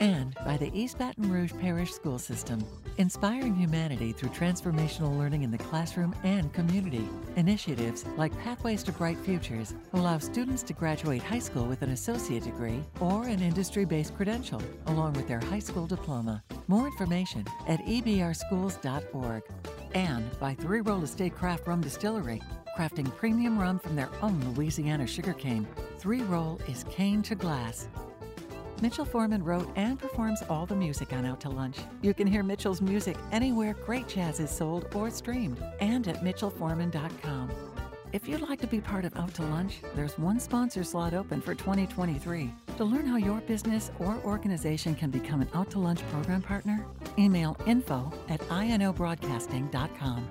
and 0.00 0.34
by 0.44 0.56
the 0.56 0.70
East 0.78 0.98
Baton 0.98 1.30
Rouge 1.30 1.52
Parish 1.60 1.92
School 1.92 2.18
System, 2.18 2.64
inspiring 2.98 3.54
humanity 3.54 4.12
through 4.12 4.30
transformational 4.30 5.16
learning 5.18 5.42
in 5.42 5.50
the 5.50 5.58
classroom 5.58 6.14
and 6.24 6.52
community. 6.52 7.08
Initiatives 7.36 8.04
like 8.16 8.36
Pathways 8.42 8.82
to 8.84 8.92
Bright 8.92 9.18
Futures 9.18 9.74
allow 9.92 10.18
students 10.18 10.62
to 10.64 10.72
graduate 10.72 11.22
high 11.22 11.38
school 11.38 11.66
with 11.66 11.82
an 11.82 11.90
associate 11.90 12.44
degree 12.44 12.82
or 13.00 13.24
an 13.24 13.40
industry 13.40 13.84
based 13.84 14.16
credential, 14.16 14.62
along 14.86 15.14
with 15.14 15.28
their 15.28 15.40
high 15.40 15.58
school 15.58 15.86
diploma. 15.86 16.42
More 16.68 16.86
information 16.86 17.44
at 17.68 17.80
ebrschools.org. 17.84 19.42
And 19.94 20.40
by 20.40 20.54
Three 20.54 20.80
Roll 20.80 21.02
Estate 21.04 21.34
Craft 21.34 21.66
Rum 21.66 21.80
Distillery, 21.80 22.42
crafting 22.76 23.14
premium 23.16 23.58
rum 23.58 23.78
from 23.78 23.96
their 23.96 24.10
own 24.22 24.40
Louisiana 24.54 25.06
sugarcane. 25.06 25.66
Three 25.98 26.22
Roll 26.22 26.60
is 26.68 26.84
cane 26.90 27.22
to 27.22 27.34
glass. 27.34 27.88
Mitchell 28.82 29.04
Foreman 29.04 29.42
wrote 29.42 29.68
and 29.76 29.98
performs 29.98 30.42
all 30.48 30.66
the 30.66 30.74
music 30.74 31.12
on 31.12 31.24
Out 31.24 31.40
to 31.40 31.48
Lunch. 31.48 31.78
You 32.02 32.12
can 32.12 32.26
hear 32.26 32.42
Mitchell's 32.42 32.80
music 32.80 33.16
anywhere 33.32 33.74
great 33.86 34.08
jazz 34.08 34.40
is 34.40 34.50
sold 34.50 34.86
or 34.94 35.10
streamed, 35.10 35.62
and 35.80 36.06
at 36.08 36.22
mitchellforeman.com. 36.22 37.50
If 38.12 38.28
you'd 38.28 38.42
like 38.42 38.60
to 38.60 38.68
be 38.68 38.80
part 38.80 39.04
of 39.04 39.16
Out 39.16 39.34
to 39.34 39.42
Lunch, 39.42 39.80
there's 39.96 40.16
one 40.18 40.38
sponsor 40.38 40.84
slot 40.84 41.14
open 41.14 41.40
for 41.40 41.54
2023. 41.54 42.52
To 42.76 42.84
learn 42.84 43.06
how 43.06 43.16
your 43.16 43.40
business 43.40 43.90
or 43.98 44.20
organization 44.24 44.94
can 44.94 45.10
become 45.10 45.40
an 45.40 45.48
Out 45.54 45.70
to 45.70 45.80
Lunch 45.80 46.00
program 46.12 46.42
partner, 46.42 46.86
email 47.18 47.56
info 47.66 48.12
at 48.28 48.40
inobroadcasting.com. 48.42 50.28